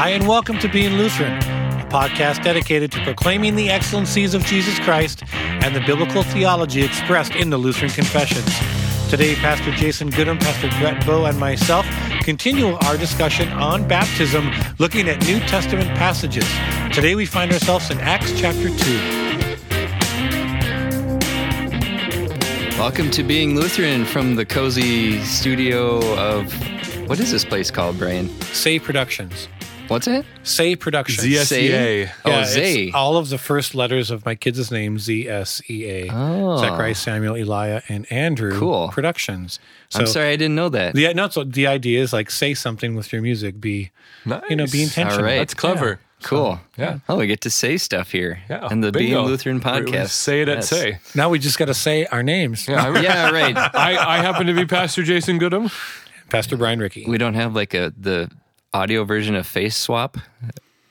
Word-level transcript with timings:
Hi, 0.00 0.08
and 0.08 0.26
welcome 0.26 0.58
to 0.60 0.68
Being 0.68 0.94
Lutheran, 0.94 1.36
a 1.36 1.86
podcast 1.90 2.42
dedicated 2.42 2.90
to 2.92 3.04
proclaiming 3.04 3.54
the 3.54 3.68
excellencies 3.68 4.32
of 4.32 4.42
Jesus 4.46 4.78
Christ 4.78 5.24
and 5.34 5.76
the 5.76 5.80
biblical 5.80 6.22
theology 6.22 6.82
expressed 6.82 7.34
in 7.34 7.50
the 7.50 7.58
Lutheran 7.58 7.90
Confessions. 7.90 8.48
Today, 9.10 9.34
Pastor 9.34 9.70
Jason 9.72 10.08
Goodham, 10.08 10.38
Pastor 10.38 10.70
Brett 10.80 11.04
Bow, 11.04 11.26
and 11.26 11.38
myself 11.38 11.84
continue 12.22 12.68
our 12.86 12.96
discussion 12.96 13.50
on 13.50 13.86
baptism, 13.86 14.50
looking 14.78 15.06
at 15.06 15.20
New 15.26 15.38
Testament 15.40 15.90
passages. 15.90 16.48
Today, 16.94 17.14
we 17.14 17.26
find 17.26 17.52
ourselves 17.52 17.90
in 17.90 18.00
Acts 18.00 18.32
chapter 18.40 18.70
2. 18.70 18.74
Welcome 22.78 23.10
to 23.10 23.22
Being 23.22 23.54
Lutheran 23.54 24.06
from 24.06 24.36
the 24.36 24.46
cozy 24.46 25.22
studio 25.24 25.98
of 26.16 26.50
what 27.06 27.20
is 27.20 27.30
this 27.30 27.44
place 27.44 27.70
called, 27.70 27.98
Brian? 27.98 28.30
Say 28.40 28.78
Productions. 28.78 29.46
What's 29.90 30.06
it? 30.06 30.24
Say 30.44 30.76
Productions. 30.76 31.18
ZSEA. 31.26 32.10
Oh, 32.24 32.30
Yeah, 32.30 32.44
Zay. 32.44 32.84
it's 32.84 32.94
all 32.94 33.16
of 33.16 33.28
the 33.28 33.38
first 33.38 33.74
letters 33.74 34.10
of 34.10 34.24
my 34.24 34.34
kids' 34.36 34.70
names, 34.70 35.02
Z 35.02 35.28
S 35.28 35.60
E 35.68 35.84
A. 35.84 36.08
Oh. 36.12 36.58
Zachariah, 36.58 36.94
Samuel, 36.94 37.34
Eliah, 37.34 37.82
and 37.88 38.10
Andrew. 38.10 38.56
Cool. 38.58 38.88
Productions. 38.88 39.58
So 39.88 40.00
I'm 40.00 40.06
sorry, 40.06 40.28
I 40.28 40.36
didn't 40.36 40.54
know 40.54 40.68
that. 40.68 40.94
Yeah, 40.96 41.12
no, 41.12 41.28
so 41.28 41.42
the 41.42 41.66
idea 41.66 42.00
is 42.00 42.12
like 42.12 42.30
say 42.30 42.54
something 42.54 42.94
with 42.94 43.12
your 43.12 43.20
music. 43.20 43.60
Be 43.60 43.90
Nice. 44.24 44.42
you 44.48 44.54
know, 44.56 44.66
be 44.66 44.82
intentional. 44.82 45.18
All 45.18 45.24
right. 45.24 45.38
That's 45.38 45.54
clever. 45.54 45.98
Cool. 46.22 46.60
Yeah. 46.76 46.98
Oh, 47.08 47.16
we 47.16 47.26
get 47.26 47.40
to 47.40 47.50
say 47.50 47.78
stuff 47.78 48.12
here. 48.12 48.40
Yeah. 48.50 48.68
And 48.70 48.84
the 48.84 48.92
Being 48.92 49.16
Lutheran 49.18 49.56
We- 49.56 49.60
we 49.60 49.64
podcast. 49.90 50.10
Say 50.10 50.42
it 50.42 50.48
at 50.50 50.58
Yes. 50.58 50.68
say. 50.68 50.98
Now 51.14 51.30
we 51.30 51.38
just 51.38 51.58
got 51.58 51.64
to 51.64 51.74
say 51.74 52.04
our 52.06 52.22
names. 52.22 52.68
Yeah, 52.68 53.00
Yeah, 53.00 53.30
right. 53.30 53.56
I, 53.74 53.96
I 53.96 54.18
happen 54.18 54.46
to 54.46 54.52
be 54.52 54.66
Pastor 54.66 55.02
Jason 55.02 55.38
Goodham. 55.38 55.70
Pastor 56.28 56.56
Brian 56.58 56.78
Ricky. 56.78 57.06
we 57.08 57.16
don't 57.18 57.34
have 57.34 57.54
like 57.56 57.72
a 57.74 57.92
the 57.98 58.30
audio 58.72 59.04
version 59.04 59.34
of 59.34 59.46
face 59.46 59.76
swap. 59.76 60.16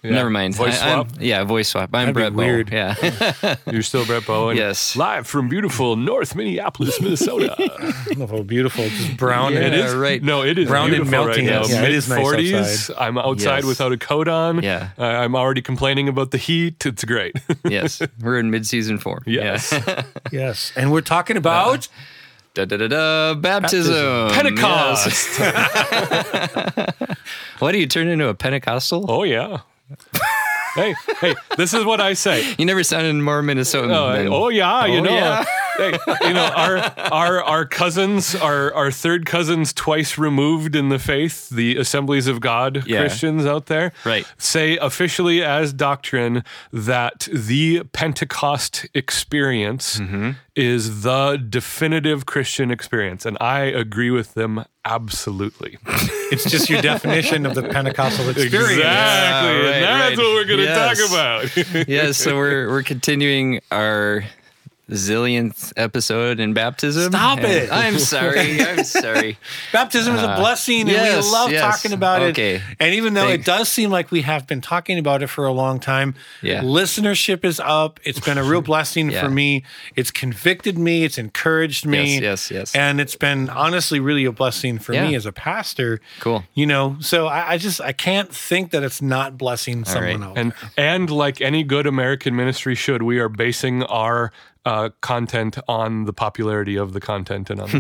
Yeah. 0.02 0.12
Never 0.12 0.30
mind. 0.30 0.56
Voice 0.56 0.82
I- 0.82 0.92
I'm- 0.92 1.10
swap. 1.10 1.18
yeah, 1.22 1.44
voice 1.44 1.68
swap. 1.68 1.90
I'm 1.94 2.14
That'd 2.14 2.14
Brett 2.14 2.32
Bow. 2.32 2.38
weird. 2.38 2.72
Yeah. 2.72 3.56
You're 3.70 3.82
still 3.82 4.06
Brett 4.06 4.26
Bowen. 4.26 4.56
Yes. 4.56 4.96
Live 4.96 5.28
from 5.28 5.50
beautiful 5.50 5.98
North 5.98 6.36
Minneapolis, 6.36 7.02
Minnesota. 7.02 7.54
Oh, 8.22 8.44
beautiful, 8.44 8.84
just 8.84 9.18
brown. 9.18 9.54
Yeah. 9.54 9.60
It 9.62 9.74
is 9.74 9.94
right. 9.94 10.22
No, 10.22 10.44
it 10.44 10.58
is 10.58 10.68
Brown 10.68 10.86
and 10.94 11.04
beautiful 11.06 11.12
melting 11.26 11.46
right 11.48 11.54
now. 11.54 11.62
out. 11.62 11.70
Yeah, 11.70 11.84
it 11.84 11.92
is 11.94 12.08
Mid-40s. 12.10 12.54
outside. 12.60 12.96
I'm 12.98 13.18
outside 13.18 13.56
Yes. 13.58 13.66
without 13.66 13.92
a 13.92 13.98
coat 13.98 14.28
on. 14.28 14.62
Yeah. 14.64 14.90
Uh, 14.98 15.04
I'm 15.04 15.36
already 15.36 15.62
complaining 15.62 16.08
about 16.10 16.32
the 16.32 16.38
heat. 16.38 16.86
It's 16.86 17.04
great. 17.06 17.36
yes. 17.66 18.02
We're 18.22 18.40
in 18.40 18.52
mid 18.52 18.66
season 18.68 18.98
four. 19.00 19.22
Yes. 19.26 19.72
Yeah. 19.72 20.04
Yes, 20.32 20.72
and 20.76 20.92
we're 20.92 21.02
talking 21.02 21.38
about 21.38 21.88
da, 22.66 22.78
da, 22.78 22.78
da, 22.78 22.88
da, 22.88 23.34
baptism. 23.36 24.30
Pentecost. 24.32 25.40
Yes. 25.40 26.70
What 27.60 27.74
do 27.74 27.78
you 27.80 27.88
turn 27.88 28.08
into 28.08 28.28
a 28.30 28.34
Pentecostal? 28.34 29.06
oh 29.12 29.24
yeah. 29.24 29.60
hey, 30.76 30.96
hey, 31.20 31.36
this 31.58 31.74
is 31.74 31.84
what 31.84 32.00
I 32.00 32.14
say. 32.14 32.56
You 32.58 32.66
never 32.66 32.84
sounded 32.84 33.14
more 33.16 33.42
Minnesotan. 33.42 33.94
Oh, 33.94 34.14
than- 34.14 34.28
oh 34.30 34.48
yeah, 34.50 34.86
you 34.86 35.00
Oh, 35.00 35.04
know, 35.04 35.12
yeah. 35.12 35.44
Hey, 35.80 35.98
you 36.28 36.34
know 36.34 36.46
our 36.56 36.78
our 37.12 37.44
our 37.44 37.66
cousins, 37.66 38.36
our 38.36 38.74
our 38.74 38.92
third 38.92 39.26
cousins, 39.26 39.74
twice 39.74 40.18
removed 40.18 40.76
in 40.76 40.90
the 40.90 41.00
faith, 41.00 41.50
the 41.50 41.78
Assemblies 41.78 42.28
of 42.28 42.40
God 42.42 42.84
Yeah. 42.86 43.00
Christians 43.00 43.46
out 43.46 43.66
there, 43.68 43.92
Right. 44.06 44.26
say 44.38 44.78
officially 44.78 45.44
as 45.44 45.74
doctrine 45.74 46.44
that 46.74 47.28
the 47.32 47.84
Pentecost 47.94 48.86
experience 48.94 50.00
Mm-hmm. 50.00 50.32
is 50.56 51.02
the 51.04 51.38
definitive 51.38 52.26
Christian 52.26 52.72
experience, 52.72 53.26
and 53.26 53.38
I 53.40 53.62
agree 53.62 54.12
with 54.12 54.34
them 54.34 54.66
absolutely. 54.86 55.78
it's 56.32 56.50
just 56.50 56.70
your 56.70 56.82
definition 56.82 57.46
of 57.46 57.54
the 57.56 57.64
Pentecostal 57.64 58.30
experience. 58.30 58.72
Exactly, 58.72 58.80
Yeah, 58.82 59.70
right, 59.72 59.80
that's 59.82 60.10
right. 60.10 60.18
what 60.18 60.34
we're 60.34 60.46
going 60.46 60.60
to 60.60 60.64
Yes. 60.66 61.00
talk 61.00 61.10
about. 61.12 61.88
yes, 61.88 62.18
so 62.18 62.36
we're 62.36 62.68
we're 62.70 62.84
continuing 62.84 63.62
our 63.72 64.24
zillionth 64.90 65.72
episode 65.78 66.40
in 66.40 66.54
baptism. 66.54 67.12
Stop 67.12 67.40
And 67.40 67.48
it. 67.48 67.72
I'm 67.72 68.00
sorry. 68.00 68.62
I'm 68.62 68.84
sorry. 68.84 69.38
Baptism 69.72 70.16
is 70.16 70.22
a 70.22 70.30
uh, 70.30 70.40
blessing, 70.40 70.82
and 70.82 70.90
yes, 70.90 71.26
we 71.26 71.32
love 71.32 71.52
yes. 71.52 71.62
talking 71.62 71.94
about 71.94 72.22
Okay. 72.22 72.56
it. 72.56 72.62
And 72.80 72.94
even 72.96 73.14
though 73.14 73.28
Thanks. 73.28 73.44
it 73.44 73.46
does 73.46 73.70
seem 73.70 73.90
like 73.90 74.12
we 74.12 74.22
have 74.22 74.48
been 74.48 74.62
talking 74.62 74.98
about 74.98 75.22
it 75.24 75.28
for 75.28 75.46
a 75.46 75.52
long 75.52 75.80
time, 75.80 76.16
Yeah. 76.42 76.62
listenership 76.62 77.44
is 77.46 77.60
up. 77.64 78.00
It's 78.04 78.20
been 78.20 78.38
a 78.38 78.44
real 78.44 78.62
blessing 78.70 79.12
Yeah. 79.12 79.22
for 79.24 79.30
me. 79.30 79.64
It's 79.96 80.12
convicted 80.12 80.78
me. 80.78 81.04
It's 81.04 81.18
encouraged 81.18 81.86
me. 81.86 82.16
Yes, 82.16 82.50
yes, 82.50 82.52
yes. 82.52 82.76
And 82.76 83.00
it's 83.00 83.16
been 83.16 83.50
honestly 83.50 84.00
really 84.00 84.26
a 84.26 84.32
blessing 84.32 84.80
for 84.80 84.94
Yeah. 84.94 85.08
me 85.08 85.16
as 85.16 85.26
a 85.26 85.32
pastor. 85.32 86.02
Cool. 86.20 86.44
You 86.54 86.66
know, 86.66 86.98
so 87.00 87.28
I, 87.28 87.54
I 87.54 87.58
just 87.58 87.80
I 87.82 87.92
can't 87.92 88.34
think 88.34 88.72
that 88.72 88.84
it's 88.84 89.02
not 89.02 89.38
blessing 89.38 89.86
someone 89.86 90.22
right. 90.22 90.28
else. 90.28 90.38
And 90.38 90.54
and 90.78 91.10
like 91.10 91.42
any 91.42 91.64
good 91.64 91.86
American 91.88 92.36
ministry 92.36 92.76
should, 92.76 93.04
we 93.04 93.20
are 93.20 93.30
basing 93.30 93.84
our 93.84 94.32
uh, 94.66 94.90
content 95.02 95.58
on 95.68 96.06
the 96.06 96.14
popularity 96.14 96.76
of 96.78 96.94
the 96.94 97.00
content 97.00 97.50
and 97.50 97.62
on 97.62 97.70
the. 97.70 97.80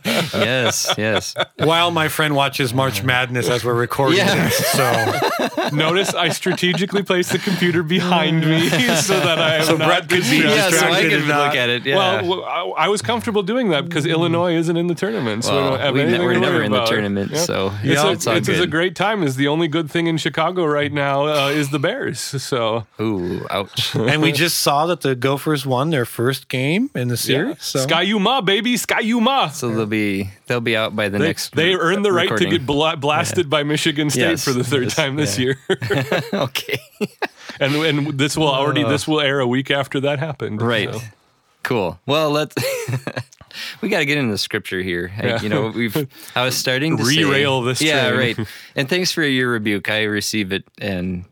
Yes, 0.34 0.92
yes. 0.98 1.34
While 1.58 1.90
my 1.90 2.08
friend 2.08 2.34
watches 2.34 2.72
March 2.74 3.02
Madness 3.02 3.48
as 3.48 3.64
we're 3.64 3.74
recording 3.74 4.18
Yeah. 4.18 4.44
this, 4.48 4.56
so 4.72 5.70
Notice 5.72 6.14
I 6.14 6.28
strategically 6.30 7.02
placed 7.02 7.32
the 7.32 7.38
computer 7.38 7.82
behind 7.82 8.40
me 8.46 8.68
so 8.96 9.18
that 9.20 9.38
I 9.38 9.56
am 9.56 9.64
So 9.64 9.76
not 9.76 9.86
Brett 9.86 10.08
could 10.08 10.22
be 10.30 10.40
distracted. 10.42 10.50
Yeah, 10.50 10.70
so 10.70 10.86
I 10.88 11.02
could 11.08 11.28
not- 11.28 11.46
look 11.48 11.56
at 11.56 11.68
it. 11.68 11.86
Yeah. 11.86 12.22
Well, 12.22 12.44
I 12.76 12.88
was 12.88 13.02
comfortable 13.02 13.42
doing 13.42 13.70
that 13.70 13.84
because 13.84 14.06
Illinois 14.06 14.54
isn't 14.54 14.76
in 14.76 14.86
the 14.88 14.94
tournament, 14.94 15.44
so 15.44 15.52
we 15.52 15.56
Well, 15.60 15.70
don't 15.70 15.80
have 15.80 15.94
we 15.94 16.00
ne- 16.00 16.06
anything 16.08 16.22
we're 16.26 16.34
to 16.34 16.40
never 16.40 16.56
worry 16.56 16.66
in 16.66 16.72
the 16.72 16.84
tournament, 16.84 17.30
Yeah. 17.32 17.38
so 17.38 17.72
It's, 17.82 17.84
Yeah, 17.84 18.06
a, 18.08 18.12
it's 18.12 18.26
it's, 18.26 18.48
it's 18.48 18.60
a 18.60 18.66
great 18.66 18.94
time. 18.96 19.22
Is 19.22 19.36
the 19.36 19.48
only 19.48 19.68
good 19.68 19.90
thing 19.90 20.06
in 20.06 20.16
Chicago 20.16 20.64
right 20.64 20.92
now 20.92 21.26
uh, 21.26 21.48
is 21.48 21.70
the 21.70 21.78
Bears. 21.78 22.20
So 22.20 22.86
Ooh, 23.00 23.46
ouch. 23.50 23.94
and 23.94 24.22
we 24.22 24.32
just 24.40 24.60
saw 24.60 24.86
that 24.86 25.02
the 25.02 25.14
Gophers 25.14 25.64
won 25.64 25.90
their 25.90 26.04
first 26.04 26.48
game 26.48 26.90
in 26.96 27.06
the 27.08 27.16
series. 27.16 27.56
yeah. 27.56 27.60
So 27.60 27.78
Sky 27.80 28.02
Yuma, 28.02 28.42
baby, 28.42 28.76
Ski-U-Mah. 28.76 29.50
So 29.50 29.70
they'll 29.70 29.86
be 29.86 30.30
they'll 30.46 30.60
be 30.60 30.76
out 30.76 30.96
by 30.96 31.08
the 31.08 31.18
They, 31.18 31.26
next. 31.28 31.54
they 31.54 31.74
earned 31.74 32.04
the 32.04 32.12
right 32.12 32.24
recording. 32.24 32.50
to 32.50 32.58
get 32.58 32.66
bla- 32.66 32.96
blasted 32.96 33.48
by 33.48 33.62
Michigan 33.62 34.10
State 34.10 34.20
Yes, 34.22 34.44
for 34.44 34.52
the 34.52 34.64
third 34.64 34.84
yes, 34.84 34.96
time 34.96 35.14
this 35.16 35.38
yeah. 35.38 35.44
year, 35.44 35.58
okay. 36.32 36.78
and 37.60 37.74
and 37.76 38.18
this 38.18 38.36
will 38.36 38.48
already 38.48 38.82
this 38.82 39.06
will 39.06 39.20
air 39.20 39.38
a 39.40 39.46
week 39.46 39.70
after 39.70 40.00
that 40.00 40.18
happened. 40.18 40.60
Right. 40.60 40.92
so. 40.92 41.00
Cool. 41.62 42.00
Well, 42.06 42.30
let's. 42.30 42.56
we 43.82 43.90
got 43.90 43.98
to 43.98 44.06
get 44.06 44.16
into 44.16 44.32
the 44.32 44.38
scripture 44.38 44.80
here. 44.80 45.12
I- 45.18 45.26
Yeah. 45.26 45.42
You 45.42 45.48
know, 45.50 45.68
we've. 45.68 46.08
I 46.34 46.44
was 46.44 46.56
starting 46.56 46.96
to 46.96 47.04
say- 47.04 47.16
Derail 47.16 47.60
this 47.62 47.82
Yeah, 47.82 48.10
train. 48.10 48.36
right. 48.38 48.48
And 48.74 48.88
thanks 48.88 49.12
for 49.12 49.22
your 49.22 49.50
rebuke. 49.50 49.90
I 49.90 50.04
receive 50.04 50.52
it, 50.52 50.64
and 50.80 51.24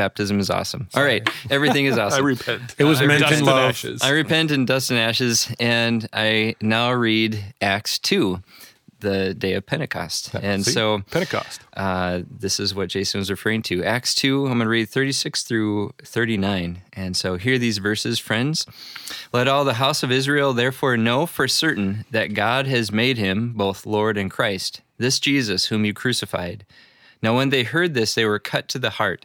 baptism 0.00 0.40
is 0.40 0.48
awesome. 0.48 0.88
All 0.94 1.04
right, 1.04 1.28
everything 1.50 1.84
is 1.84 1.98
awesome. 1.98 2.24
I 2.26 2.30
awesome. 2.32 2.56
repent. 2.56 2.74
It 2.78 2.84
was 2.84 3.02
I 3.02 3.06
meant 3.06 3.22
in 3.22 3.28
dust 3.28 3.38
and 3.38 3.46
love. 3.46 3.68
ashes. 3.70 4.02
I 4.02 4.10
repent 4.10 4.50
in 4.50 4.64
dust 4.64 4.90
and 4.90 4.98
ashes, 4.98 5.54
and 5.60 6.08
I 6.12 6.56
now 6.62 6.90
read 6.92 7.44
Acts 7.60 7.98
two, 7.98 8.42
the 9.00 9.34
day 9.34 9.52
of 9.54 9.66
Pentecost. 9.66 10.34
And 10.34 10.64
See? 10.64 10.72
so 10.72 11.00
Pentecost. 11.10 11.60
uh, 11.76 12.20
this 12.30 12.58
is 12.58 12.74
what 12.74 12.88
Jason 12.88 13.18
was 13.18 13.30
referring 13.30 13.62
to. 13.62 13.84
Acts 13.84 14.14
2, 14.14 14.42
I'm 14.46 14.52
going 14.58 14.60
to 14.60 14.68
read 14.68 14.88
36 14.88 15.42
through 15.42 15.92
39. 16.02 16.82
And 16.92 17.16
so 17.16 17.36
hear 17.36 17.58
these 17.58 17.78
verses, 17.78 18.18
friends. 18.18 18.66
Let 19.32 19.48
all 19.48 19.64
the 19.64 19.74
house 19.74 20.02
of 20.02 20.12
Israel 20.12 20.52
therefore 20.52 20.96
know 20.98 21.24
for 21.26 21.48
certain 21.48 22.04
that 22.10 22.34
God 22.34 22.66
has 22.66 22.92
made 22.92 23.16
him 23.18 23.54
both 23.54 23.86
Lord 23.86 24.18
and 24.18 24.30
Christ, 24.30 24.82
this 24.98 25.18
Jesus 25.18 25.66
whom 25.66 25.84
you 25.86 25.94
crucified. 25.94 26.64
Now, 27.22 27.36
when 27.36 27.48
they 27.50 27.64
heard 27.64 27.94
this, 27.94 28.14
they 28.14 28.24
were 28.26 28.38
cut 28.38 28.68
to 28.68 28.78
the 28.78 28.90
heart 28.90 29.24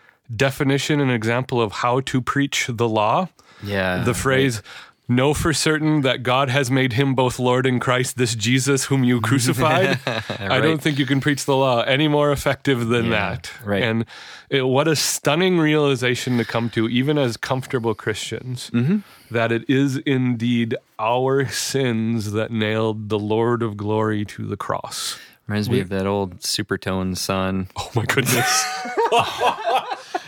definition 0.35 0.99
and 0.99 1.11
example 1.11 1.61
of 1.61 1.71
how 1.71 1.99
to 2.01 2.21
preach 2.21 2.67
the 2.69 2.87
law? 2.89 3.29
Yeah. 3.63 4.03
the 4.03 4.15
phrase 4.15 4.63
know 5.07 5.33
for 5.35 5.51
certain 5.53 6.01
that 6.01 6.23
God 6.23 6.49
has 6.49 6.71
made 6.71 6.93
him 6.93 7.13
both 7.15 7.37
Lord 7.37 7.65
and 7.67 7.79
Christ, 7.81 8.17
this 8.17 8.33
Jesus 8.33 8.85
whom 8.85 9.03
you 9.03 9.19
crucified. 9.29 9.99
I 10.39 10.59
don't 10.61 10.81
think 10.81 10.97
you 10.97 11.05
can 11.05 11.19
preach 11.19 11.43
the 11.45 11.55
law 11.55 11.81
any 11.81 12.07
more 12.07 12.31
effective 12.31 12.87
than 12.87 13.05
Yeah, 13.05 13.11
that. 13.11 13.51
right. 13.65 13.83
And 13.83 14.05
it, 14.49 14.63
what 14.63 14.87
a 14.87 14.95
stunning 14.95 15.59
realization 15.59 16.37
to 16.37 16.45
come 16.45 16.69
to, 16.71 16.87
even 16.89 17.17
as 17.17 17.35
comfortable 17.37 17.93
Christians, 17.93 18.71
Mm-hmm. 18.73 18.99
that 19.29 19.51
it 19.51 19.69
is 19.69 19.97
indeed 19.97 20.75
our 20.97 21.45
sins 21.49 22.31
that 22.31 22.49
nailed 22.51 23.09
the 23.09 23.19
Lord 23.19 23.61
of 23.61 23.75
glory 23.77 24.23
to 24.25 24.47
the 24.47 24.57
cross. 24.57 25.19
Reminds 25.47 25.69
me 25.69 25.81
of 25.81 25.89
that 25.89 26.07
old 26.07 26.39
Supertone 26.39 27.17
song. 27.17 27.67
Oh 27.75 27.91
my 27.93 28.05
goodness. 28.05 28.63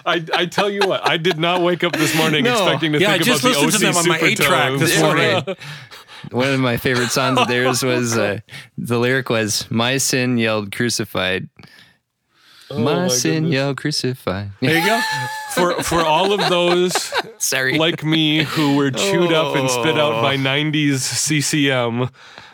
I, 0.06 0.24
I 0.34 0.46
tell 0.46 0.70
you 0.70 0.82
what, 0.88 1.08
I 1.08 1.18
did 1.18 1.38
not 1.40 1.62
wake 1.62 1.84
up 1.84 1.94
this 1.94 2.16
morning 2.16 2.44
No. 2.44 2.52
expecting 2.54 2.94
to 2.94 3.00
Yeah, 3.00 3.10
I 3.10 3.14
think 3.14 3.24
just 3.26 3.44
about 3.44 3.54
the 3.60 3.66
listened 3.66 3.82
to 3.82 3.88
them 3.88 3.98
on 3.98 4.08
my 4.08 4.18
Supertones. 4.20 4.28
eight-track 4.32 4.80
this 4.80 5.02
morning. 5.02 5.56
One 6.32 6.54
of 6.54 6.60
my 6.62 6.78
favorite 6.78 7.10
songs 7.10 7.38
of 7.40 7.48
theirs 7.48 7.84
was 7.84 8.18
uh, 8.18 8.40
the 8.78 8.98
lyric 8.98 9.30
was 9.30 9.70
"My 9.70 9.98
sin 9.98 10.38
yelled 10.38 10.72
crucified." 10.74 11.50
my, 12.72 12.76
Oh 12.78 12.80
my 12.84 13.08
sin 13.10 13.34
goodness. 13.44 13.54
yelled 13.54 13.78
crucified. 13.78 14.52
There 14.62 14.78
you 14.80 14.86
go. 14.86 15.02
For 15.54 15.84
for 15.84 16.02
all 16.02 16.32
of 16.32 16.40
those 16.50 17.14
Sorry. 17.38 17.78
like 17.78 18.04
me 18.04 18.44
who 18.44 18.78
were 18.78 18.90
chewed 18.90 19.32
up 19.34 19.56
and 19.56 19.70
spit 19.70 20.00
out 20.00 20.14
Oh. 20.14 20.22
by 20.22 20.38
90s 20.38 21.00
CCM, 21.00 22.10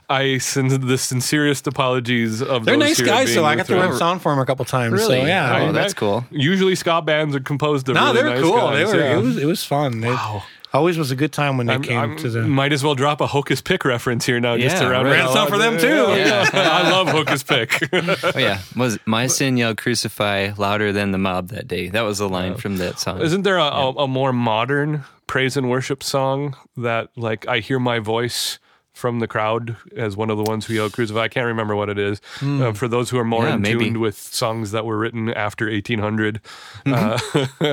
I 0.09 0.39
send 0.39 0.71
the 0.71 0.97
sincerest 0.97 1.67
apologies 1.67 2.41
of 2.41 2.65
They're 2.65 2.77
those 2.77 2.97
nice 3.00 3.01
guys, 3.01 3.33
so 3.33 3.45
I 3.45 3.56
got 3.56 3.67
to 3.67 3.73
withdrawn. 3.73 3.89
run 3.91 4.00
sound 4.00 4.21
for 4.21 4.31
them 4.31 4.39
a 4.39 4.45
couple 4.45 4.65
times. 4.65 4.94
Really? 4.94 5.21
So 5.21 5.25
yeah. 5.25 5.67
Oh, 5.69 5.71
that's 5.71 5.94
cool. 5.94 6.25
Usually 6.31 6.75
ska 6.75 7.01
bands 7.01 7.35
are 7.35 7.39
composed 7.39 7.88
of 7.89 7.95
no, 7.95 8.06
really 8.13 8.17
they 8.17 8.23
were 8.23 8.29
nice 8.31 8.41
cool. 8.44 8.53
guys, 8.57 8.91
they 8.91 8.97
were. 8.97 9.03
yeah. 9.03 9.17
It 9.17 9.21
was. 9.21 9.38
It 9.38 9.45
was 9.45 9.63
fun. 9.63 10.03
It 10.03 10.07
Wow. 10.09 10.44
always 10.73 10.97
was 10.97 11.09
a 11.11 11.15
good 11.15 11.31
time 11.31 11.57
when 11.57 11.67
they 11.67 11.73
I'm- 11.73 11.83
came 11.83 11.97
I'm- 11.97 12.17
to 12.17 12.29
the. 12.29 12.41
might 12.41 12.73
as 12.73 12.83
well 12.83 12.95
drop 12.95 13.21
a 13.21 13.27
Hokus 13.27 13.63
Pick 13.63 13.85
reference 13.85 14.25
here 14.25 14.39
now 14.39 14.57
just 14.57 14.77
to 14.77 14.89
round 14.89 15.06
right. 15.07 15.13
it 15.13 15.17
Ran 15.19 15.25
out. 15.27 15.33
some 15.33 15.47
for 15.47 15.57
them, 15.57 15.77
too. 15.79 15.88
Yeah. 15.88 16.47
I 16.53 16.89
love 16.89 17.07
Hokus 17.07 17.44
Pick. 17.45 17.89
Oh 18.35 18.39
yeah, 18.39 18.59
was 18.75 18.97
my 19.06 19.27
sin 19.27 19.57
yelled 19.57 19.77
crucify 19.77 20.51
louder 20.57 20.91
than 20.91 21.11
the 21.11 21.17
mob 21.17 21.50
that 21.50 21.67
day? 21.67 21.89
That 21.89 22.01
was 22.01 22.17
the 22.17 22.29
line 22.29 22.56
from 22.56 22.77
that 22.77 23.00
song. 23.00 23.21
Isn't 23.21 23.44
there 23.44 23.57
a, 23.57 23.63
a, 23.63 23.89
a 23.91 24.07
more 24.07 24.33
modern 24.33 25.03
praise 25.27 25.56
and 25.57 25.69
worship 25.69 26.01
song 26.03 26.56
that 26.77 27.09
like 27.15 27.47
I 27.47 27.59
hear 27.59 27.79
my 27.79 28.00
voice 28.00 28.57
from 28.94 29.19
the 29.19 29.27
crowd 29.27 29.77
as 29.95 30.18
one 30.18 30.30
of 30.30 30.38
the 30.38 30.44
ones 30.44 30.65
who 30.65 30.74
yell 30.74 30.89
crucify? 30.89 31.21
I 31.24 31.27
can't 31.30 31.45
remember 31.45 31.75
what 31.75 31.89
it 31.89 31.97
is. 31.97 32.19
Uh, 32.41 32.74
for 32.74 32.88
those 32.88 33.09
who 33.09 33.18
are 33.18 33.24
more. 33.24 33.45
Yeah, 33.45 33.56
in 33.56 33.62
maybe. 33.62 33.86
tuned 33.86 33.97
with 33.97 34.18
songs 34.18 34.71
that 34.71 34.86
were 34.86 34.97
written 34.97 35.30
after 35.33 35.65
1800, 35.69 36.41
Mm-hmm. 36.86 37.63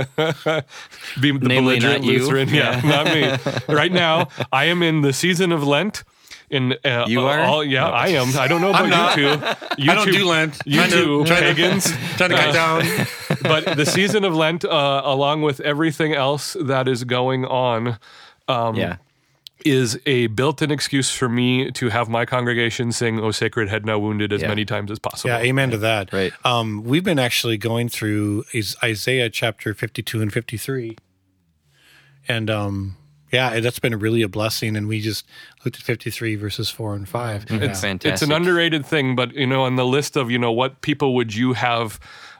uh, 0.51 0.61
be 1.21 1.33
the 1.33 1.49
Namely, 1.49 1.79
belligerent. 1.81 2.05
Lutheran. 2.05 2.49
Yeah, 2.49 2.81
not 2.85 3.07
me. 3.07 3.37
Right 3.75 3.93
now, 3.93 4.29
I 4.53 4.67
am 4.67 4.83
in 4.83 5.03
the 5.03 5.13
season 5.13 5.53
of 5.53 5.63
Lent. 5.67 6.05
In 6.49 6.75
uh, 6.85 7.07
You 7.09 7.23
are? 7.23 7.41
all, 7.41 7.65
yeah, 7.65 7.89
I 7.89 8.09
am. 8.11 8.37
I 8.39 8.47
don't 8.47 8.61
know 8.61 8.71
about 8.71 9.17
you 9.17 9.25
two. 9.25 9.43
You 9.83 9.91
I 9.91 9.95
don't 9.97 10.05
two, 10.07 10.12
do 10.12 10.25
Lent. 10.27 10.59
You 10.65 10.77
Trying 10.79 10.91
two 10.91 11.25
to- 11.25 11.35
pagans. 11.35 11.91
Trying 12.17 12.31
to 12.31 12.37
cut 12.37 12.53
down. 12.55 13.07
but 13.43 13.77
the 13.77 13.85
season 13.85 14.25
of 14.25 14.33
Lent, 14.35 14.65
uh, 14.65 15.03
along 15.05 15.43
with 15.43 15.59
everything 15.61 16.12
else 16.15 16.57
that 16.61 16.87
is 16.87 17.03
going 17.03 17.45
on, 17.45 17.99
um, 18.47 18.77
yeah, 18.77 18.97
is 19.64 19.99
a 20.06 20.26
built-in 20.29 20.70
excuse 20.70 21.11
for 21.11 21.29
me 21.29 21.70
to 21.73 21.88
have 21.88 22.08
my 22.08 22.25
congregation 22.26 22.93
sing 22.93 23.19
"O 23.19 23.31
Sacred 23.31 23.69
Head 23.69 23.87
Now 23.87 23.99
Wounded" 23.99 24.32
as 24.32 24.43
Yeah. 24.43 24.49
many 24.49 24.64
times 24.64 24.91
as 24.91 24.99
possible. 24.99 25.31
Yeah, 25.31 25.38
amen 25.38 25.70
to 25.70 25.79
that. 25.79 26.12
Right. 26.12 26.32
Um, 26.44 26.85
we've 26.85 27.03
been 27.05 27.19
actually 27.19 27.56
going 27.56 27.88
through 27.88 28.44
is 28.53 28.76
Isaiah 28.85 29.31
chapter 29.31 29.73
52 29.75 30.20
and 30.23 30.32
53. 30.32 30.97
And 32.29 32.50
um, 32.50 32.97
yeah, 33.32 33.58
that's 33.61 33.79
been 33.79 33.99
really 33.99 34.23
a 34.23 34.29
blessing. 34.29 34.76
And 34.76 34.88
we 34.88 35.00
just 35.00 35.26
looked 35.64 35.79
at 35.79 35.82
53 35.82 36.35
verses 36.37 36.70
4 36.70 36.94
and 36.94 37.09
5. 37.09 37.43
It's, 37.44 37.50
Yeah. 37.52 37.59
fantastic. 37.59 38.12
it's 38.12 38.23
an 38.23 38.32
underrated 38.32 38.85
thing, 38.85 39.17
but 39.17 39.32
you 39.35 39.47
know, 39.47 39.62
on 39.62 39.76
the 39.76 39.87
list 39.87 40.17
of 40.17 40.31
you 40.31 40.38
know 40.38 40.52
what 40.52 40.81
people 40.81 41.14
would 41.14 41.35
you 41.35 41.55
have 41.55 41.99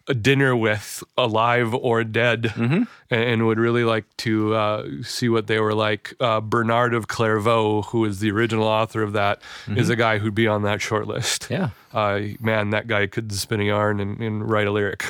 a 0.08 0.14
dinner 0.14 0.56
with, 0.56 1.03
alive 1.19 1.75
or 1.75 2.05
dead, 2.05 2.43
Mm-hmm. 2.55 2.82
and, 3.11 3.23
and 3.23 3.47
would 3.47 3.58
really 3.58 3.85
like 3.85 4.05
to 4.19 4.55
uh, 4.55 4.87
see 5.03 5.29
what 5.29 5.47
they 5.49 5.58
were 5.58 5.75
like. 5.75 6.14
Uh, 6.20 6.41
Bernard 6.41 6.94
of 6.94 7.08
Clairvaux, 7.08 7.82
who 7.82 8.05
is 8.05 8.20
the 8.20 8.31
original 8.31 8.67
author 8.67 9.03
of 9.03 9.12
that, 9.14 9.43
is 9.69 9.88
a 9.91 9.97
guy 9.97 10.19
who'd 10.19 10.35
be 10.35 10.47
on 10.47 10.62
that 10.62 10.81
short 10.81 11.06
list. 11.06 11.49
Mm-hmm. 11.49 11.53
Yeah. 11.55 11.70
uh, 11.93 12.20
man, 12.41 12.70
that 12.70 12.87
guy 12.87 13.06
could 13.06 13.32
spin 13.32 13.61
a 13.61 13.64
yarn 13.64 14.00
and, 14.00 14.20
and 14.20 14.49
write 14.49 14.67
a 14.67 14.70
lyric. 14.70 15.05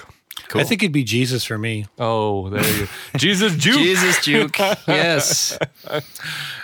Cool. 0.48 0.60
I 0.60 0.64
think 0.64 0.82
it'd 0.82 0.92
be 0.92 1.02
Jesus 1.02 1.44
for 1.44 1.58
me. 1.58 1.86
Oh, 1.98 2.50
there 2.50 2.64
you 2.64 2.86
go. 2.86 2.90
Jesus 3.18 3.56
Juke. 3.56 3.78
Jesus 3.78 4.24
juke. 4.24 4.58
yes. 4.86 5.58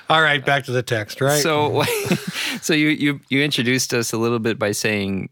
All 0.09 0.23
right, 0.23 0.45
back 0.45 0.65
to 0.65 0.73
the 0.73 0.83
text, 0.83 1.21
right? 1.21 1.43
So, 1.43 1.83
so 2.61 2.75
you 2.75 2.89
you 2.89 3.21
you 3.29 3.43
introduced 3.43 3.93
us 3.95 4.13
a 4.13 4.19
little 4.19 4.39
bit 4.39 4.59
by 4.59 4.73
saying 4.73 5.31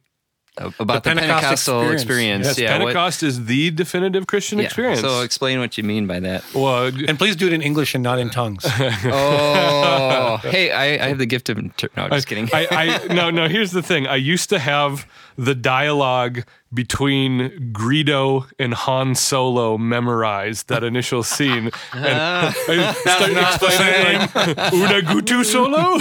about 0.57 1.05
the, 1.05 1.11
The 1.11 1.21
Pentecostal 1.21 1.91
experience. 1.93 2.03
experience. 2.03 2.47
Yes, 2.47 2.59
yeah, 2.59 2.79
Pentecost 2.79 3.23
is 3.23 3.47
the 3.47 3.71
definitive 3.71 4.27
Christian 4.27 4.59
yeah. 4.59 4.65
experience. 4.67 5.01
So 5.01 5.23
explain 5.23 5.59
what 5.61 5.79
you 5.79 5.85
mean 5.85 6.07
by 6.07 6.21
that. 6.21 6.45
well, 6.55 6.87
and 6.87 7.17
please 7.19 7.37
do 7.37 7.47
it 7.47 7.53
in 7.53 7.63
English 7.63 7.95
and 7.95 8.03
not 8.03 8.19
in 8.19 8.31
tongues. 8.31 8.65
Oh, 9.13 10.37
hey, 10.43 10.71
I, 10.71 11.05
I 11.05 11.09
have 11.09 11.19
the 11.19 11.27
gift 11.27 11.49
of 11.49 11.59
inter- 11.59 11.89
no, 11.97 12.09
just 12.09 12.27
kidding. 12.27 12.49
I, 12.53 12.67
I 12.71 13.15
no 13.15 13.31
no. 13.31 13.49
Here's 13.49 13.73
the 13.73 13.83
thing. 13.83 14.07
I 14.07 14.17
used 14.17 14.49
to 14.51 14.59
have 14.59 15.07
the 15.37 15.55
dialogue 15.55 16.45
between 16.73 17.73
Greedo 17.73 18.49
and 18.59 18.75
Han 18.75 19.15
Solo 19.15 19.77
memorized. 19.77 20.69
That 20.69 20.85
initial 20.85 21.23
scene. 21.23 21.71
And 21.93 22.07
ah. 22.07 22.55
I 22.69 22.93
start 22.93 23.33
not 23.33 23.61
the 23.61 23.67
explaining 23.67 24.21
like 24.35 24.73
Una 24.73 25.03
Gutu 25.03 25.45
Solo. 25.45 25.99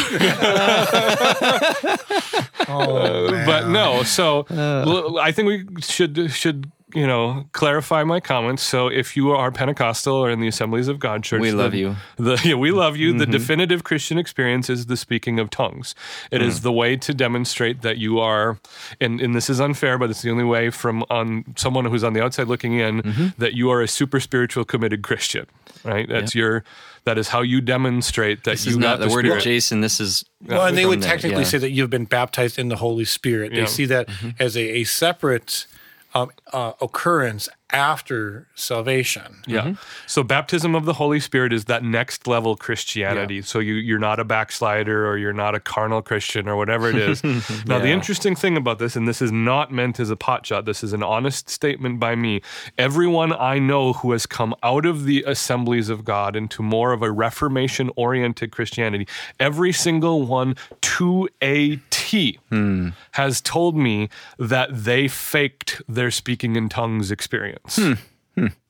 oh, 2.67 2.97
uh, 2.97 3.31
man. 3.31 3.45
but 3.45 3.67
no. 3.69 4.03
So 4.03 4.45
uh. 4.51 4.83
l- 4.85 5.19
I 5.19 5.31
think 5.31 5.47
we 5.47 5.81
should 5.81 6.31
should 6.31 6.71
you 6.94 7.06
know 7.06 7.45
clarify 7.51 8.03
my 8.03 8.19
comments. 8.19 8.63
So 8.63 8.88
if 8.88 9.15
you 9.15 9.31
are 9.31 9.51
Pentecostal 9.51 10.15
or 10.15 10.30
in 10.31 10.39
the 10.39 10.47
Assemblies 10.47 10.88
of 10.88 11.00
God 11.00 11.24
Church, 11.24 11.41
We 11.41 11.51
love 11.51 11.71
the- 11.74 11.77
you. 11.80 11.95
The 12.18 12.41
yeah, 12.45 12.56
we 12.56 12.71
love 12.71 12.97
you. 12.97 13.13
The 13.13 13.25
Mm-hmm. 13.25 13.31
definitive 13.31 13.83
Christian 13.83 14.18
experience 14.18 14.69
is 14.69 14.88
the 14.88 14.97
speaking 14.97 15.39
of 15.39 15.50
tongues. 15.50 15.94
It 16.31 16.41
Mm. 16.41 16.45
is 16.47 16.62
the 16.62 16.71
way 16.71 16.95
to 16.97 17.13
demonstrate 17.13 17.81
that 17.83 17.97
you 17.97 18.19
are, 18.19 18.57
and 19.00 19.21
and 19.21 19.36
this 19.36 19.50
is 19.50 19.59
unfair, 19.59 19.97
but 19.97 20.09
it's 20.09 20.21
the 20.21 20.31
only 20.31 20.44
way 20.44 20.69
from 20.71 21.03
on 21.09 21.45
someone 21.56 21.86
who's 21.86 22.03
on 22.03 22.13
the 22.13 22.24
outside 22.24 22.47
looking 22.47 22.74
in 22.80 23.01
Mm-hmm. 23.01 23.27
that 23.38 23.53
you 23.53 23.69
are 23.69 23.81
a 23.81 23.88
super 23.88 24.19
spiritual 24.19 24.65
committed 24.65 25.03
Christian. 25.03 25.45
Right. 25.83 26.07
That's 26.09 26.33
your. 26.36 26.63
That 27.06 27.18
is 27.18 27.30
how 27.30 27.41
you 27.41 27.62
demonstrate 27.62 28.44
that 28.44 28.51
this 28.51 28.65
you 28.65 28.71
is 28.71 28.77
got 28.77 29.00
not 29.00 29.00
the, 29.00 29.07
word 29.13 29.25
Spirit. 29.25 29.38
of 29.38 29.44
Jason. 29.44 29.81
This 29.81 30.00
is 30.01 30.25
Well, 30.45 30.65
and 30.65 30.77
they 30.77 30.83
from 30.83 30.89
would 30.89 31.01
there, 31.01 31.09
technically 31.12 31.44
yeah. 31.44 31.47
say 31.50 31.57
that 31.59 31.71
you've 31.71 31.89
been 31.89 32.06
baptized 32.06 32.59
in 32.59 32.68
the 32.68 32.75
Holy 32.75 33.06
Spirit. 33.06 33.51
They 33.51 33.59
Yeah. 33.59 33.65
see 33.65 33.86
that 33.86 34.09
as 34.38 34.57
a, 34.57 34.81
a 34.81 34.83
separate 34.83 35.65
um, 36.13 36.30
uh, 36.54 36.74
occurrence 36.81 37.50
after 37.72 38.48
salvation. 38.56 39.44
Yeah. 39.46 39.62
Mm-hmm. 39.62 39.74
So 40.07 40.24
baptism 40.24 40.74
of 40.74 40.86
the 40.86 40.94
Holy 40.94 41.19
Spirit 41.19 41.54
is 41.54 41.66
that 41.66 41.84
next 41.84 42.25
level 42.25 42.56
Christianity. 42.56 43.44
So 43.44 43.60
you 43.60 43.75
you're 43.75 44.00
not 44.00 44.19
a 44.19 44.25
backslider 44.25 45.07
or 45.07 45.18
you're 45.18 45.34
not 45.34 45.54
a 45.54 45.60
carnal 45.60 46.01
Christian 46.01 46.48
or 46.48 46.56
whatever 46.56 46.90
it 46.90 46.96
is. 46.96 47.24
now 47.68 47.78
the 47.78 47.90
interesting 47.90 48.36
thing 48.36 48.57
about 48.57 48.80
this, 48.80 48.96
and 48.96 49.07
this 49.07 49.22
is 49.22 49.31
not 49.31 49.72
meant 49.72 50.00
as 50.00 50.10
a 50.10 50.16
pot 50.16 50.46
shot, 50.48 50.66
this 50.66 50.84
is 50.84 50.94
an 50.94 51.04
honest 51.04 51.48
statement 51.50 52.00
by 52.00 52.16
me. 52.16 52.42
Everyone 52.78 53.34
I 53.34 53.60
know 53.60 53.94
who 53.94 54.13
has 54.13 54.25
come 54.25 54.56
out 54.63 54.86
of 54.88 55.06
the 55.06 55.24
assemblies 55.27 55.89
of 55.89 56.03
God 56.03 56.36
into 56.36 56.63
more 56.63 56.91
of 56.91 57.03
a 57.03 57.12
Reformation 57.12 57.91
oriented 57.96 58.51
Christianity, 58.51 59.08
every 59.39 59.72
single 59.72 60.24
one 60.24 60.56
to 60.82 61.29
a 61.41 61.75
T 61.91 62.39
Hmm. 62.50 62.89
has 63.12 63.39
told 63.39 63.77
me 63.77 64.10
that 64.39 64.70
they 64.72 65.08
faked 65.08 65.82
their 65.88 66.10
speaking 66.10 66.38
in 66.43 66.69
tongues 66.69 67.12
experience. 67.12 67.79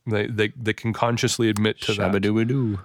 They, 0.07 0.27
they 0.27 0.47
they 0.55 0.73
can 0.73 0.93
consciously 0.93 1.49
admit 1.49 1.79
to 1.81 1.91
that. 1.93 2.11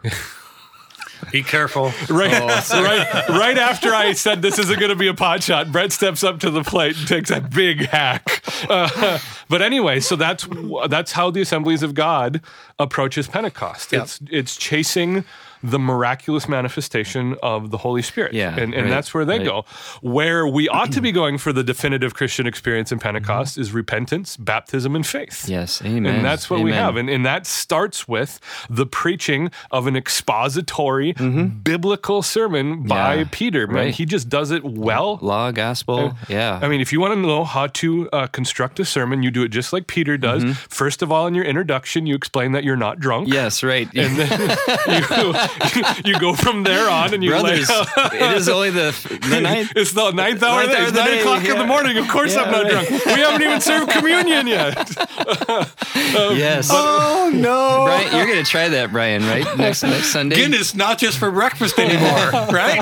Be 1.32 1.42
careful. 1.42 1.92
Right, 2.10 2.32
right, 2.70 3.28
right 3.28 3.58
after 3.58 3.94
I 3.94 4.12
said 4.12 4.42
this 4.42 4.58
isn't 4.58 4.78
going 4.78 4.90
to 4.90 4.96
be 4.96 5.06
a 5.06 5.14
pot 5.14 5.42
shot, 5.42 5.72
Brett 5.72 5.92
steps 5.92 6.22
up 6.22 6.40
to 6.40 6.50
the 6.50 6.62
plate 6.62 6.98
and 6.98 7.08
takes 7.08 7.30
a 7.30 7.40
big 7.40 7.86
hack. 7.86 8.42
Uh, 8.68 9.18
but 9.48 9.62
anyway, 9.62 10.00
so 10.00 10.16
that's 10.16 10.46
that's 10.88 11.12
how 11.12 11.30
the 11.30 11.40
Assemblies 11.40 11.82
of 11.82 11.94
God 11.94 12.40
approaches 12.78 13.26
Pentecost. 13.26 13.92
Yeah. 13.92 14.02
It's 14.02 14.20
it's 14.30 14.56
chasing 14.56 15.24
the 15.64 15.78
miraculous 15.78 16.48
manifestation 16.48 17.36
of 17.42 17.70
the 17.70 17.78
Holy 17.78 18.02
Spirit. 18.02 18.34
Yeah, 18.34 18.50
and, 18.50 18.74
and 18.74 18.84
right, 18.84 18.90
that's 18.90 19.14
where 19.14 19.24
they 19.24 19.38
right. 19.38 19.46
go. 19.46 19.64
Where 20.02 20.46
we 20.46 20.68
ought 20.68 20.92
to 20.92 21.00
be 21.00 21.10
going 21.10 21.38
for 21.38 21.52
the 21.52 21.64
definitive 21.64 22.14
Christian 22.14 22.46
experience 22.46 22.92
in 22.92 22.98
Pentecost 22.98 23.56
is 23.56 23.72
repentance, 23.72 24.36
baptism, 24.36 24.94
and 24.94 25.06
faith. 25.06 25.48
Yes, 25.48 25.82
amen. 25.82 26.06
And 26.16 26.24
that's 26.24 26.50
what 26.50 26.60
we 26.60 26.72
have. 26.72 26.96
And, 26.96 27.08
and 27.08 27.24
that 27.24 27.46
starts 27.46 28.06
with 28.06 28.40
the 28.68 28.84
preaching 28.86 29.50
of 29.70 29.86
an 29.86 29.96
expository 29.96 31.12
biblical 31.14 32.22
sermon 32.22 32.82
by 32.82 33.14
Mm-hmm. 33.14 33.18
Yeah, 33.20 33.28
Peter. 33.30 33.66
Man, 33.66 33.76
right. 33.76 33.94
he 33.94 34.04
just 34.06 34.28
does 34.28 34.50
it 34.50 34.64
well. 34.64 35.18
Law, 35.22 35.50
gospel. 35.50 36.14
yeah. 36.28 36.58
I 36.62 36.68
mean, 36.68 36.80
if 36.80 36.92
you 36.92 37.00
want 37.00 37.14
to 37.14 37.20
know 37.20 37.44
how 37.44 37.66
to 37.68 38.08
uh, 38.10 38.26
construct 38.28 38.80
a 38.80 38.84
sermon, 38.84 39.22
you 39.22 39.30
do 39.30 39.42
it 39.42 39.48
just 39.48 39.72
like 39.72 39.86
Peter 39.86 40.16
does. 40.16 40.44
First 40.68 41.02
of 41.02 41.12
all, 41.12 41.26
in 41.26 41.34
your 41.34 41.44
introduction, 41.44 42.06
you 42.06 42.14
explain 42.14 42.52
that 42.52 42.64
you're 42.64 42.76
not 42.76 42.98
drunk. 43.00 43.28
yes, 43.28 43.62
right. 43.62 43.88
And 43.94 44.16
then 44.16 44.40
you, 44.88 45.34
you 46.04 46.18
go 46.18 46.34
from 46.34 46.62
there 46.62 46.88
on 46.90 47.14
and 47.14 47.22
you 47.22 47.30
Brothers, 47.30 47.68
lay 47.68 47.76
out. 47.96 48.14
it 48.14 48.36
is 48.36 48.48
only 48.48 48.70
the, 48.70 48.90
the 49.28 49.40
ninth. 49.40 49.72
It's 49.76 49.92
the 49.92 50.10
ninth 50.12 50.42
hour. 50.42 50.62
Ninth 50.66 50.70
hour 50.74 50.80
It's 50.80 50.88
of 50.88 50.94
the 50.94 51.00
nine 51.00 51.10
day, 51.10 51.20
o'clock 51.20 51.44
in 51.44 51.58
the 51.58 51.66
morning. 51.66 51.96
Of 51.98 52.08
course, 52.08 52.36
I'm 52.36 52.50
not 52.50 52.64
right. 52.64 52.86
drunk. 52.88 53.06
We 53.06 53.12
haven't 53.20 53.42
even 53.42 53.60
served 53.60 53.90
communion 53.90 54.46
yet. 54.46 54.90
Um, 56.14 56.36
yes. 56.36 56.68
Oh 56.70 57.30
no! 57.34 57.84
Brian, 57.86 58.14
you're 58.16 58.26
going 58.26 58.42
to 58.44 58.48
try 58.48 58.68
that, 58.68 58.92
Brian, 58.92 59.22
right? 59.24 59.44
Next 59.58 59.82
next 59.82 60.08
Sunday? 60.12 60.36
Guinness 60.36 60.74
not 60.74 60.98
just 60.98 61.18
for 61.18 61.30
breakfast 61.30 61.76
anymore, 61.78 62.30
right? 62.52 62.78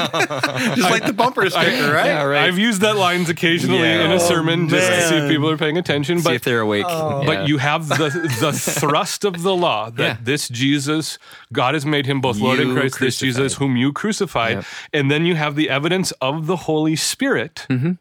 just 0.76 0.90
like 0.90 1.06
the 1.06 1.14
bumper 1.14 1.48
sticker, 1.48 1.92
right? 1.92 2.06
Yeah, 2.06 2.24
right. 2.24 2.42
I've 2.42 2.58
used 2.58 2.82
that 2.82 2.96
lines 2.96 3.30
occasionally 3.30 3.80
Yeah. 3.80 4.04
in 4.04 4.12
a 4.12 4.20
sermon 4.20 4.66
oh, 4.66 4.68
just 4.68 4.86
to 4.90 5.08
see 5.08 5.14
if 5.16 5.30
people 5.30 5.48
are 5.48 5.56
paying 5.56 5.78
attention. 5.78 6.18
See 6.18 6.24
But 6.24 6.34
if 6.34 6.44
they're 6.44 6.60
awake. 6.60 6.84
Oh. 6.86 7.24
But 7.24 7.32
Yeah. 7.40 7.46
you 7.46 7.58
have 7.58 7.88
the 7.88 8.10
the 8.40 8.52
thrust 8.52 9.24
of 9.24 9.42
the 9.42 9.54
law 9.54 9.88
that 9.90 10.02
Yeah. 10.02 10.16
this 10.22 10.48
Jesus, 10.48 11.18
God 11.52 11.72
has 11.74 11.86
made 11.86 12.04
him 12.06 12.20
both 12.20 12.38
Lord 12.38 12.60
Christ, 12.70 12.98
this. 13.00 13.18
Jesus 13.18 13.54
whom 13.54 13.76
you 13.76 13.92
crucified. 13.92 14.56
Yep. 14.56 14.64
And 14.92 15.10
then 15.10 15.26
you 15.26 15.34
have 15.34 15.56
the 15.56 15.68
evidence 15.70 16.12
of 16.20 16.46
the 16.46 16.56
Holy 16.56 16.96
Spirit 16.96 17.66
Mm-hmm. 17.68 17.92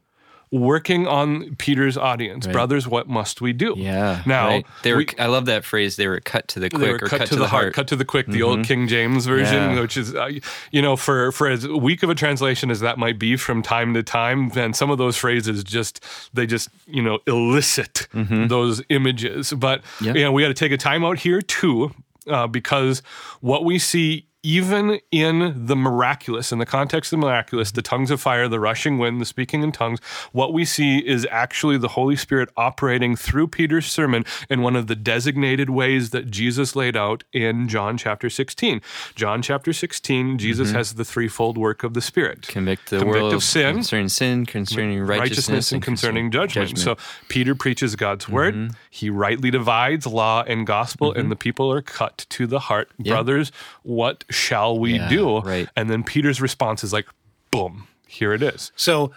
working 0.51 1.07
on 1.07 1.55
Peter's 1.55 1.95
audience. 1.97 2.45
Brothers, 2.45 2.85
what 2.85 3.07
must 3.07 3.39
we 3.39 3.53
do? 3.53 3.73
yeah. 3.77 4.21
Now, 4.25 4.47
right. 4.47 4.65
they 4.83 4.91
were, 4.91 4.97
we- 4.99 5.07
I 5.17 5.27
love 5.27 5.45
that 5.45 5.63
phrase. 5.63 5.95
They 5.95 6.07
were 6.07 6.19
cut 6.19 6.49
to 6.49 6.59
the 6.59 6.69
quick 6.69 7.01
or 7.01 7.07
cut, 7.07 7.25
to, 7.27 7.35
the 7.37 7.47
heart, 7.47 7.73
cut 7.73 7.87
to 7.87 7.95
the 7.95 8.03
quick. 8.03 8.27
The 8.27 8.43
old 8.43 8.65
King 8.65 8.87
James 8.89 9.25
version, 9.25 9.55
Mm-hmm. 9.61 9.75
Yeah. 9.75 9.81
which 9.81 9.95
is, 9.95 10.13
uh, 10.13 10.29
you 10.71 10.81
know, 10.81 10.97
for 10.97 11.31
for 11.31 11.47
as 11.47 11.65
weak 11.67 12.03
of 12.03 12.09
a 12.09 12.15
translation 12.15 12.69
as 12.69 12.81
that 12.81 12.97
might 12.97 13.17
be 13.17 13.37
from 13.37 13.61
time 13.61 13.93
to 13.93 14.03
time, 14.03 14.49
then 14.49 14.73
some 14.73 14.89
of 14.91 14.97
those 14.97 15.15
phrases 15.15 15.63
just 15.63 16.03
they 16.33 16.45
just 16.45 16.67
you 16.85 17.01
know 17.01 17.19
elicit 17.27 18.07
those 18.13 18.81
images. 18.89 19.53
But 19.53 19.81
Mm-hmm. 19.83 20.05
Yeah. 20.05 20.13
you 20.15 20.23
know, 20.25 20.31
we 20.33 20.41
got 20.41 20.49
to 20.49 20.53
take 20.53 20.73
a 20.73 20.77
time 20.77 21.05
out 21.05 21.17
here 21.19 21.41
too, 21.41 21.91
uh, 22.27 22.47
because 22.47 23.01
what 23.39 23.63
we 23.63 23.79
see. 23.79 24.25
Even 24.43 24.99
in 25.11 25.67
the 25.67 25.75
miraculous, 25.75 26.51
in 26.51 26.57
the 26.57 26.65
context 26.65 27.13
of 27.13 27.19
the 27.19 27.25
miraculous, 27.25 27.71
the 27.71 27.81
tongues 27.81 28.09
of 28.09 28.19
fire, 28.19 28.47
the 28.47 28.59
rushing 28.59 28.97
wind, 28.97 29.21
the 29.21 29.25
speaking 29.25 29.61
in 29.61 29.71
tongues, 29.71 29.99
what 30.31 30.51
we 30.51 30.65
see 30.65 30.97
is 30.97 31.27
actually 31.29 31.77
the 31.77 31.89
Holy 31.89 32.15
Spirit 32.15 32.49
operating 32.57 33.15
through 33.15 33.47
Peter's 33.47 33.85
sermon 33.85 34.25
in 34.49 34.61
one 34.61 34.75
of 34.75 34.87
the 34.87 34.95
designated 34.95 35.69
ways 35.69 36.09
that 36.09 36.31
Jesus 36.31 36.75
laid 36.75 36.97
out 36.97 37.23
in 37.31 37.67
John 37.67 37.97
chapter 37.97 38.29
16. 38.29 38.81
John 39.13 39.41
chapter 39.43 39.73
16, 39.73 40.39
Jesus 40.39 40.69
mm-hmm. 40.69 40.77
has 40.77 40.93
the 40.93 41.05
threefold 41.05 41.57
work 41.57 41.83
of 41.83 41.93
the 41.93 42.01
Spirit 42.01 42.47
Convict 42.47 42.89
the 42.89 42.99
Convict 42.99 43.21
world 43.21 43.33
of 43.33 43.43
sin, 43.43 43.75
concerning 43.75 44.09
sin, 44.09 44.45
concerning 44.45 45.01
righteousness, 45.01 45.71
and 45.71 45.83
concerning 45.83 46.31
judgment. 46.31 46.79
So 46.79 46.97
Peter 47.27 47.53
preaches 47.53 47.95
God's 47.95 48.27
word. 48.27 48.55
Mm-hmm. 48.55 48.73
He 48.89 49.09
rightly 49.09 49.51
divides 49.51 50.07
law 50.07 50.43
and 50.47 50.65
gospel, 50.65 51.11
and 51.11 51.21
mm-hmm. 51.23 51.29
the 51.29 51.35
people 51.35 51.71
are 51.71 51.81
cut 51.81 52.25
to 52.29 52.47
the 52.47 52.59
heart. 52.59 52.89
Brothers, 52.97 53.51
what 53.83 54.23
shall 54.31 54.77
we 54.79 54.95
Yeah, 54.95 55.09
do? 55.09 55.39
right. 55.39 55.69
And 55.75 55.89
then 55.89 56.03
Peter's 56.03 56.41
response 56.41 56.83
is 56.83 56.91
like, 56.93 57.07
boom, 57.51 57.87
here 58.07 58.33
it 58.33 58.41
is. 58.43 58.71
So 58.75 59.11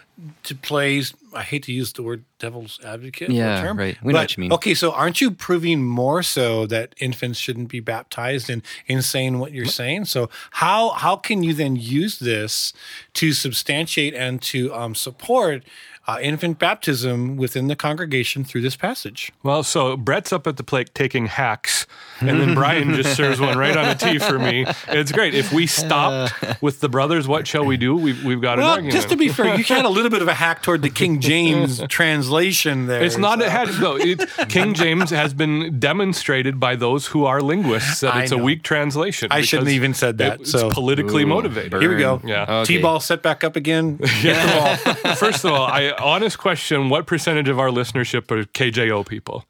to 0.45 0.55
play, 0.55 1.03
I 1.35 1.43
hate 1.43 1.65
to 1.65 1.73
use 1.73 1.93
the 1.93 2.03
word 2.03 2.25
devil's 2.39 2.79
advocate. 2.85 3.31
Yeah, 3.31 3.61
term, 3.61 3.77
right. 3.79 3.97
We 4.05 4.13
know 4.13 4.21
what 4.21 4.37
you 4.37 4.41
mean. 4.43 4.53
Okay, 4.53 4.75
so 4.75 4.93
aren't 4.93 5.21
you 5.21 5.31
proving 5.33 5.85
more 5.85 6.23
so 6.23 6.67
that 6.67 6.95
infants 7.01 7.39
shouldn't 7.39 7.69
be 7.69 7.81
baptized 7.81 8.49
in, 8.49 8.63
in 8.87 9.03
saying 9.03 9.39
what 9.41 9.51
you're 9.53 9.65
saying? 9.67 10.05
So 10.05 10.31
how 10.53 10.91
how 10.91 11.17
can 11.17 11.43
you 11.43 11.55
then 11.55 11.75
use 11.75 12.19
this 12.21 12.73
to 13.15 13.33
substantiate 13.33 14.15
and 14.15 14.41
to 14.43 14.73
um, 14.75 14.95
support 14.95 15.65
uh, 16.07 16.19
infant 16.21 16.59
baptism 16.59 17.37
within 17.37 17.67
the 17.69 17.77
congregation 17.77 18.45
through 18.45 18.61
this 18.61 18.77
passage? 18.77 19.33
Well, 19.43 19.63
so 19.63 19.97
Brett's 19.97 20.33
up 20.33 20.47
at 20.47 20.57
the 20.59 20.63
plate 20.65 20.95
taking 20.95 21.27
hacks, 21.27 21.87
and 22.21 22.29
then 22.41 22.55
Brian 22.55 22.95
just 22.95 23.17
serves 23.17 23.41
one 23.41 23.57
right 23.57 23.77
on 23.77 23.89
a 23.89 23.95
tee 23.95 24.19
for 24.19 24.39
me. 24.39 24.67
It's 24.89 25.13
great. 25.13 25.35
If 25.35 25.53
we 25.53 25.67
stopped 25.67 26.35
with 26.63 26.81
the 26.81 26.89
brothers, 26.89 27.27
what 27.27 27.47
shall 27.47 27.65
we 27.65 27.77
do? 27.77 27.97
We've, 27.97 28.23
we've 28.25 28.41
got 28.41 28.59
an 28.59 28.65
Well, 28.65 28.73
argument. 28.73 28.95
just 28.95 29.09
to 29.11 29.17
be 29.17 29.29
fair, 29.31 29.57
you 29.57 29.65
had 29.65 29.85
a 29.85 29.89
little 29.89 30.11
bit 30.11 30.21
of 30.23 30.29
a 30.29 30.35
hack 30.35 30.63
toward 30.63 30.83
the 30.83 30.91
King 30.91 31.21
James 31.21 31.81
translation 31.89 32.87
there. 32.87 33.03
It's 33.03 33.17
not 33.19 33.39
so- 33.41 33.47
a 33.47 33.51
hack, 33.51 33.69
though. 33.73 33.97
it, 33.97 34.29
King 34.49 34.75
James 34.75 35.11
has 35.11 35.35
been 35.35 35.79
demonstrated 35.79 36.61
by 36.61 36.77
those 36.77 37.07
who 37.09 37.25
are 37.25 37.41
linguists 37.41 38.01
that 38.01 38.15
I 38.15 38.23
it's 38.23 38.33
a 38.33 38.39
weak 38.39 38.63
translation. 38.63 39.29
I 39.31 39.41
shouldn't 39.41 39.69
even 39.71 39.95
said 39.95 40.19
that, 40.19 40.41
It's 40.41 40.51
so- 40.53 40.71
politically 40.71 41.23
Ooh, 41.25 41.29
motivated. 41.29 41.81
Here 41.81 41.91
we 41.91 41.97
go. 41.99 42.21
Yeah. 42.25 42.43
Okay. 42.61 42.77
T-ball 42.77 43.01
set 43.01 43.23
back 43.23 43.43
up 43.45 43.57
again. 43.57 43.97
Get 43.97 44.35
the 44.35 44.99
ball. 45.05 45.15
First 45.17 45.45
of 45.45 45.53
all, 45.53 45.63
I 45.67 45.94
honest 45.99 46.39
question: 46.39 46.89
What 46.89 47.07
percentage 47.07 47.49
of 47.49 47.59
our 47.59 47.69
listenership 47.69 48.31
are 48.31 48.45
KJO 48.45 49.07
people? 49.07 49.45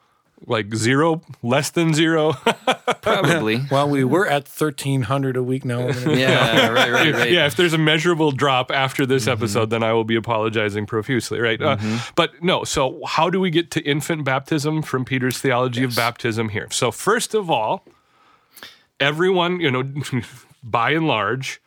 Like 0.47 0.75
zero, 0.75 1.23
less 1.43 1.71
than 1.71 1.95
zero. 1.95 2.33
Probably. 3.03 3.63
Well, 3.71 3.89
we 3.89 4.05
were 4.05 4.27
at 4.27 4.47
thirteen 4.47 5.03
hundred 5.03 5.37
a 5.37 5.43
week 5.43 5.65
now. 5.65 5.89
yeah, 6.07 6.69
right, 6.69 6.93
right, 6.93 7.15
right. 7.15 7.31
yeah, 7.31 7.47
if 7.47 7.57
there's 7.57 7.73
a 7.73 7.79
measurable 7.79 8.31
drop 8.31 8.71
after 8.71 9.07
this 9.07 9.27
episode, 9.27 9.71
then 9.71 9.83
I 9.83 9.95
will 9.95 10.05
be 10.05 10.17
apologizing 10.17 10.85
profusely, 10.85 11.41
right? 11.41 11.61
Uh, 11.63 11.79
but 12.15 12.43
no, 12.43 12.65
so 12.65 13.01
how 13.07 13.31
do 13.31 13.41
we 13.41 13.49
get 13.49 13.71
to 13.73 13.81
infant 13.83 14.25
baptism 14.25 14.83
from 14.83 15.07
Peter's 15.07 15.39
theology 15.39 15.83
of 15.83 15.97
baptism 15.97 16.51
here? 16.51 16.69
So, 16.71 16.91
first 16.91 17.35
of 17.35 17.51
all, 17.51 17.85
everyone, 19.01 19.61
you 19.61 19.71
know, 19.71 19.83
by 20.63 20.91
and 20.91 21.07
large, 21.07 21.61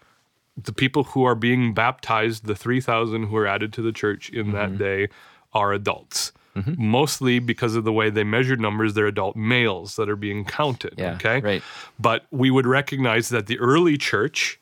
the 0.57 0.73
people 0.73 1.03
who 1.03 1.23
are 1.23 1.35
being 1.35 1.73
baptized, 1.73 2.45
the 2.45 2.55
3,000 2.55 3.23
who 3.27 3.35
are 3.37 3.47
added 3.47 3.71
to 3.73 3.81
the 3.81 3.91
church 3.91 4.29
in 4.29 4.51
that 4.51 4.69
mm-hmm. 4.69 4.77
day, 4.77 5.07
are 5.53 5.71
adults. 5.71 6.31
Mm-hmm. 6.55 6.73
Mostly 6.77 7.39
because 7.39 7.75
of 7.75 7.83
the 7.83 7.93
way 7.93 8.09
they 8.09 8.23
measured 8.23 8.59
numbers, 8.59 8.95
they're 8.95 9.05
adult 9.05 9.35
males 9.35 9.95
that 9.95 10.09
are 10.09 10.15
being 10.15 10.43
counted. 10.43 10.95
Yeah, 10.97 11.13
okay. 11.13 11.39
right. 11.41 11.63
But 11.99 12.25
we 12.31 12.49
would 12.49 12.65
recognize 12.65 13.29
that 13.29 13.45
the 13.45 13.59
early 13.59 13.97
church 13.97 14.59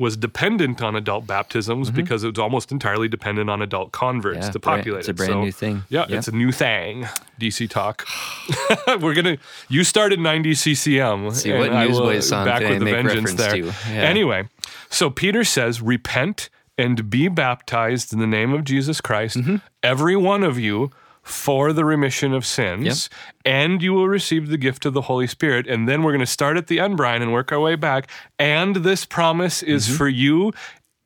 was 0.00 0.16
dependent 0.16 0.80
on 0.82 0.96
adult 0.96 1.26
baptisms 1.26 1.90
because 1.90 2.24
it 2.24 2.28
was 2.30 2.38
almost 2.38 2.72
entirely 2.72 3.06
dependent 3.06 3.50
on 3.50 3.60
adult 3.60 3.92
converts 3.92 4.38
Mm-hmm. 4.38 4.46
Yeah, 4.46 4.52
to 4.52 4.60
populate 4.60 5.00
it's 5.00 5.08
a 5.08 5.14
brand 5.14 5.32
So, 5.32 5.40
new 5.42 5.52
thing. 5.52 5.82
Yeah, 5.90 6.06
Yeah. 6.08 6.16
it's 6.18 6.28
a 6.28 6.32
new 6.32 6.50
thing. 6.52 7.06
DC 7.38 7.68
talk. 7.68 8.06
We're 9.00 9.14
gonna. 9.14 9.36
You 9.68 9.84
started 9.84 10.18
90 10.18 10.54
CCM. 10.54 11.30
See, 11.32 11.52
what 11.52 11.70
Newsboys 11.72 12.28
song 12.28 12.46
back 12.46 12.60
can 12.62 12.66
I 12.66 12.70
with 12.70 12.78
the 12.80 12.84
make 12.86 12.94
vengeance 12.94 13.34
there. 13.34 13.52
to? 13.52 13.66
Yeah. 13.66 13.72
Anyway, 14.12 14.48
so 14.88 15.10
Peter 15.10 15.44
says, 15.44 15.82
"Repent 15.82 16.48
and 16.78 17.10
be 17.10 17.28
baptized 17.28 18.12
in 18.14 18.18
the 18.20 18.26
name 18.26 18.52
of 18.54 18.64
Jesus 18.64 19.00
Christ, 19.02 19.36
Mm-hmm. 19.36 19.56
every 19.82 20.16
one 20.16 20.42
of 20.42 20.58
you." 20.58 20.90
For 21.22 21.72
the 21.72 21.84
remission 21.84 22.32
of 22.32 22.44
sins, 22.46 23.10
and 23.44 23.82
you 23.82 23.92
will 23.92 24.08
receive 24.08 24.48
the 24.48 24.56
gift 24.56 24.84
of 24.86 24.94
the 24.94 25.02
Holy 25.02 25.26
Spirit. 25.26 25.66
And 25.68 25.86
then 25.88 26.02
we're 26.02 26.12
going 26.12 26.20
to 26.20 26.26
start 26.26 26.56
at 26.56 26.66
the 26.66 26.80
end, 26.80 26.96
Brian, 26.96 27.22
and 27.22 27.32
work 27.32 27.52
our 27.52 27.60
way 27.60 27.76
back. 27.76 28.10
And 28.38 28.76
this 28.76 29.04
promise 29.04 29.62
is 29.62 29.86
Mm-hmm. 29.86 29.96
for 29.96 30.08
you 30.08 30.52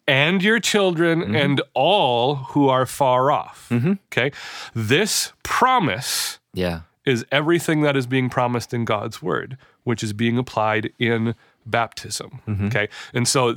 and 0.07 0.43
your 0.43 0.61
children 0.61 1.35
and 1.35 1.61
all 1.75 2.37
who 2.37 2.69
are 2.69 2.87
far 2.87 3.31
off. 3.33 3.69
Mm-hmm. 3.71 3.95
Okay. 4.13 4.31
This 4.75 5.33
promise 5.43 6.39
Yeah. 6.53 6.81
is 7.05 7.25
everything 7.33 7.83
that 7.83 7.97
is 7.97 8.07
being 8.07 8.31
promised 8.31 8.73
in 8.73 8.85
God's 8.85 9.21
word, 9.23 9.57
which 9.83 10.03
is 10.03 10.13
being 10.13 10.39
applied 10.39 10.93
in 10.99 11.35
baptism. 11.67 12.41
Okay. 12.67 12.89
And 13.15 13.27
so 13.27 13.57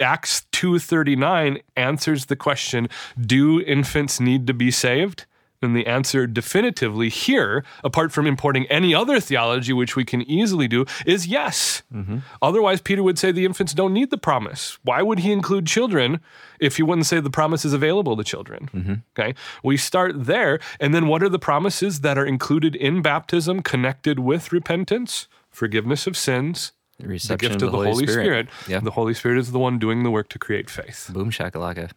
Acts 0.00 0.46
2:39 0.52 1.60
answers 1.76 2.26
the 2.26 2.36
question, 2.36 2.88
do 3.20 3.60
infants 3.60 4.18
need 4.20 4.46
to 4.46 4.54
be 4.54 4.70
saved? 4.70 5.26
And 5.62 5.76
the 5.76 5.86
answer 5.86 6.26
definitively 6.26 7.08
here, 7.08 7.64
apart 7.84 8.10
from 8.10 8.26
importing 8.26 8.66
any 8.66 8.94
other 8.94 9.20
theology, 9.20 9.72
which 9.72 9.94
we 9.94 10.04
can 10.04 10.22
easily 10.22 10.66
do, 10.66 10.84
is 11.06 11.28
yes. 11.28 11.82
Mm-hmm. 11.94 12.18
Otherwise, 12.42 12.80
Peter 12.80 13.02
would 13.02 13.18
say 13.18 13.30
the 13.30 13.44
infants 13.44 13.72
don't 13.72 13.92
need 13.92 14.10
the 14.10 14.18
promise. 14.18 14.78
Why 14.82 15.02
would 15.02 15.20
he 15.20 15.30
include 15.30 15.66
children 15.66 16.20
if 16.58 16.76
he 16.76 16.82
wouldn't 16.82 17.06
say 17.06 17.20
the 17.20 17.30
promise 17.30 17.64
is 17.64 17.72
available 17.72 18.16
to 18.16 18.24
children? 18.24 18.68
Mm-hmm. 18.74 18.94
Okay. 19.16 19.34
We 19.62 19.76
start 19.76 20.24
there. 20.24 20.58
And 20.80 20.92
then 20.92 21.06
what 21.06 21.22
are 21.22 21.28
the 21.28 21.38
promises 21.38 22.00
that 22.00 22.18
are 22.18 22.26
included 22.26 22.74
in 22.74 23.00
baptism 23.00 23.62
connected 23.62 24.18
with 24.18 24.52
repentance? 24.52 25.28
Forgiveness 25.50 26.06
of 26.06 26.16
sins, 26.16 26.72
the 26.98 27.36
gift 27.38 27.62
of 27.62 27.70
the 27.70 27.70
Holy, 27.70 28.06
Spirit. 28.06 28.48
Yeah. 28.66 28.80
The 28.80 28.92
Holy 28.92 29.12
Spirit 29.12 29.38
is 29.38 29.52
the 29.52 29.58
one 29.58 29.78
doing 29.78 30.02
the 30.02 30.10
work 30.10 30.30
to 30.30 30.38
create 30.38 30.70
faith. 30.70 31.10
Boom 31.12 31.30
shakalaka. 31.30 31.90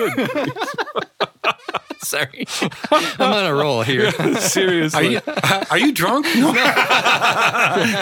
Sorry. 2.02 2.46
I'm 2.90 3.32
on 3.32 3.46
a 3.46 3.54
roll 3.54 3.82
here. 3.82 4.10
Seriously. 4.40 4.98
Are 4.98 5.10
you, 5.10 5.20
are 5.70 5.78
you 5.78 5.92
drunk? 5.92 6.26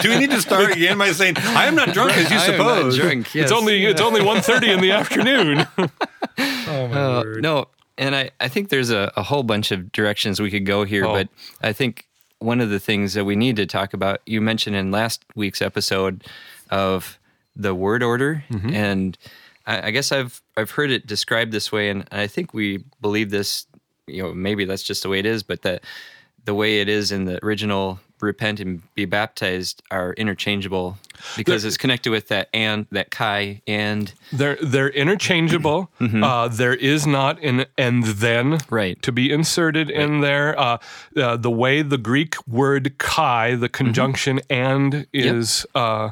Do 0.01 0.09
we 0.09 0.17
need 0.19 0.31
to 0.31 0.41
start 0.41 0.71
again 0.71 0.97
by 0.97 1.11
saying 1.11 1.35
I 1.37 1.65
am 1.65 1.75
not 1.75 1.93
drunk 1.93 2.13
as 2.17 2.29
you 2.31 2.37
I 2.37 2.45
suppose? 2.45 2.97
drunk, 2.97 3.33
yes. 3.35 3.43
It's 3.45 3.51
only 3.51 3.85
it's 3.85 4.01
only 4.01 4.21
1.30 4.21 4.73
in 4.75 4.81
the 4.81 4.91
afternoon. 4.91 5.67
Oh 5.77 6.87
my 6.87 7.01
Uh, 7.01 7.21
word. 7.23 7.41
no, 7.43 7.67
and 7.97 8.15
I, 8.15 8.31
I 8.39 8.47
think 8.47 8.69
there's 8.69 8.89
a, 8.91 9.11
a 9.17 9.23
whole 9.23 9.43
bunch 9.43 9.71
of 9.71 9.91
directions 9.91 10.39
we 10.39 10.49
could 10.51 10.65
go 10.65 10.83
here, 10.85 11.05
Oh. 11.05 11.13
but 11.13 11.27
I 11.61 11.73
think 11.73 12.05
one 12.39 12.61
of 12.61 12.69
the 12.69 12.79
things 12.79 13.13
that 13.15 13.25
we 13.25 13.35
need 13.35 13.57
to 13.57 13.65
talk 13.65 13.93
about, 13.93 14.21
you 14.25 14.39
mentioned 14.39 14.75
in 14.75 14.91
last 14.91 15.25
week's 15.35 15.61
episode 15.61 16.23
of 16.69 17.19
the 17.55 17.75
word 17.75 18.01
order, 18.03 18.43
Mm-hmm. 18.49 18.73
and 18.73 19.17
I, 19.65 19.87
I 19.87 19.91
guess 19.91 20.11
I've 20.11 20.41
I've 20.57 20.71
heard 20.71 20.91
it 20.91 21.07
described 21.07 21.51
this 21.51 21.71
way, 21.71 21.89
and 21.89 22.07
I 22.11 22.27
think 22.27 22.53
we 22.53 22.83
believe 23.01 23.29
this. 23.31 23.65
You 24.07 24.23
know, 24.23 24.33
maybe 24.33 24.65
that's 24.65 24.83
just 24.83 25.03
the 25.03 25.09
way 25.09 25.19
it 25.19 25.25
is, 25.25 25.43
but 25.43 25.61
that 25.61 25.83
the 26.45 26.55
way 26.55 26.81
it 26.81 26.89
is 26.89 27.11
in 27.11 27.25
the 27.25 27.43
original 27.45 27.99
repent 28.21 28.59
and 28.59 28.81
be 28.95 29.05
baptized 29.05 29.81
are 29.91 30.13
interchangeable 30.13 30.97
because 31.37 31.63
it's 31.63 31.77
connected 31.77 32.09
with 32.09 32.27
that 32.27 32.49
and 32.53 32.85
that 32.91 33.11
kai 33.11 33.61
and 33.65 34.13
They're 34.33 34.57
they're 34.61 34.89
interchangeable. 34.89 35.89
Uh, 36.01 36.47
there 36.49 36.73
is 36.73 37.05
not 37.07 37.41
an 37.43 37.65
and 37.77 38.03
then 38.03 38.57
Right. 38.69 39.01
to 39.03 39.11
be 39.11 39.31
inserted 39.31 39.89
in 39.89 40.19
there. 40.21 40.59
Uh, 40.59 40.77
uh, 41.15 41.37
the 41.37 41.51
way 41.51 41.81
the 41.81 41.97
Greek 41.97 42.35
word 42.47 42.97
kai, 42.97 43.55
the 43.55 43.69
conjunction 43.69 44.41
and 44.49 45.05
is 45.13 45.65
uh, 45.75 46.09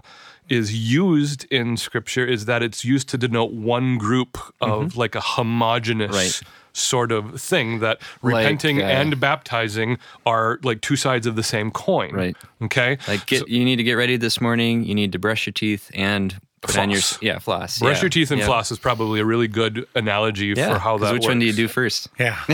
is 0.49 0.75
used 0.75 1.45
in 1.51 1.77
Scripture 1.77 2.25
is 2.25 2.45
that 2.45 2.63
it's 2.63 2.85
used 2.85 3.09
to 3.09 3.17
denote 3.17 3.51
one 3.51 3.97
group 3.97 4.37
of 4.61 4.97
like 4.97 5.15
a 5.15 5.21
homogenous. 5.21 6.15
Right. 6.15 6.41
Sort 6.73 7.11
of 7.11 7.41
thing 7.41 7.79
that 7.79 7.99
Like, 8.21 8.35
repenting 8.35 8.83
uh, 8.83 8.85
and 8.85 9.19
baptizing 9.19 9.97
are 10.27 10.59
like 10.61 10.81
two 10.81 10.95
sides 10.95 11.25
of 11.25 11.35
the 11.35 11.41
same 11.41 11.71
coin. 11.71 12.13
Right. 12.13 12.37
Okay. 12.61 12.99
like 13.07 13.25
get 13.25 13.47
you 13.49 13.65
need 13.65 13.77
to 13.77 13.83
get 13.83 13.93
ready 13.93 14.15
this 14.15 14.39
morning 14.39 14.83
you 14.83 14.93
need 14.93 15.11
to 15.13 15.17
brush 15.17 15.47
your 15.47 15.53
teeth 15.53 15.89
and 15.95 16.39
put 16.67 16.77
on 16.77 16.89
your 16.89 17.01
yeah 17.21 17.39
floss 17.39 17.79
Brush 17.79 17.97
yeah. 17.97 18.01
your 18.01 18.09
teeth 18.09 18.31
and 18.31 18.39
Yeah. 18.39 18.45
floss 18.45 18.71
is 18.71 18.79
probably 18.79 19.19
a 19.19 19.25
really 19.25 19.47
good 19.47 19.88
analogy 19.95 20.53
yeah 20.55 20.74
for 20.74 20.79
how 20.79 20.97
that 20.97 21.13
works. 21.13 21.13
which 21.25 21.27
one 21.27 21.39
do 21.39 21.45
you 21.45 21.53
do 21.53 21.67
first 21.67 22.09
Yeah. 22.19 22.38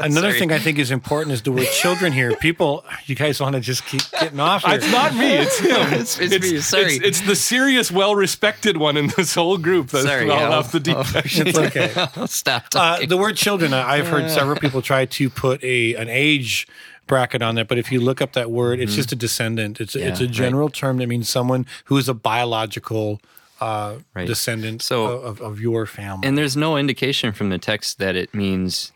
Another 0.00 0.28
Sorry. 0.28 0.38
thing 0.38 0.52
I 0.52 0.58
think 0.58 0.78
is 0.78 0.90
important 0.90 1.32
is 1.34 1.42
the 1.42 1.52
word 1.52 1.66
children 1.66 2.12
here. 2.12 2.34
People, 2.36 2.84
you 3.06 3.14
guys 3.14 3.40
want 3.40 3.54
to 3.54 3.60
just 3.60 3.84
keep 3.86 4.02
getting 4.12 4.40
off 4.40 4.64
here. 4.64 4.74
It's 4.74 4.90
not 4.90 5.14
me. 5.14 5.32
It's 5.34 5.58
him. 5.60 5.70
It's- 5.92 6.18
it's 6.20 6.50
me, 6.50 6.58
sorry. 6.60 6.94
It's, 6.94 7.04
it's 7.04 7.20
the 7.22 7.36
serious, 7.36 7.90
well-respected 7.92 8.76
one 8.76 8.96
in 8.96 9.08
this 9.16 9.34
whole 9.34 9.58
group 9.58 9.88
that's 9.88 10.04
Sorry, 10.06 10.28
all 10.30 10.38
Al. 10.38 10.52
off 10.54 10.72
the 10.72 10.80
deep 10.80 10.96
end. 10.96 11.06
It's 11.24 11.58
okay. 11.58 11.92
I'll 12.16 12.26
stop 12.42 12.64
Uh, 12.74 12.94
talking 12.94 13.08
the 13.08 13.16
word 13.16 13.36
children, 13.36 13.72
I- 13.72 13.98
I've 13.98 14.08
heard 14.08 14.30
several 14.30 14.56
people 14.58 14.82
try 14.82 15.04
to 15.06 15.30
put 15.30 15.62
a 15.62 15.94
an 15.94 16.08
age 16.08 16.66
bracket 17.12 17.42
on 17.42 17.54
that, 17.56 17.68
but 17.68 17.76
if 17.78 17.92
you 17.92 18.00
look 18.00 18.20
up 18.22 18.32
that 18.32 18.50
word, 18.50 18.80
it's 18.80 18.94
just 18.94 19.12
a 19.12 19.16
descendant. 19.16 19.80
It's 19.80 19.94
it's 19.94 20.20
a 20.20 20.24
Mm-hmm. 20.24 20.32
Yeah, 20.32 20.38
general 20.42 20.68
term 20.70 20.96
that 20.98 21.08
means 21.08 21.28
someone 21.28 21.66
who 21.86 21.96
is 21.98 22.08
a 22.08 22.14
biological 22.14 23.20
uh, 23.60 23.96
Right. 24.14 24.26
descendant 24.26 24.82
So- 24.82 25.04
of, 25.30 25.40
of 25.40 25.60
your 25.60 25.86
family. 25.86 26.26
and 26.26 26.36
there's 26.38 26.56
no 26.56 26.76
indication 26.76 27.32
from 27.32 27.50
the 27.50 27.58
text 27.58 27.98
that 27.98 28.16
it 28.16 28.34
means 28.34 28.92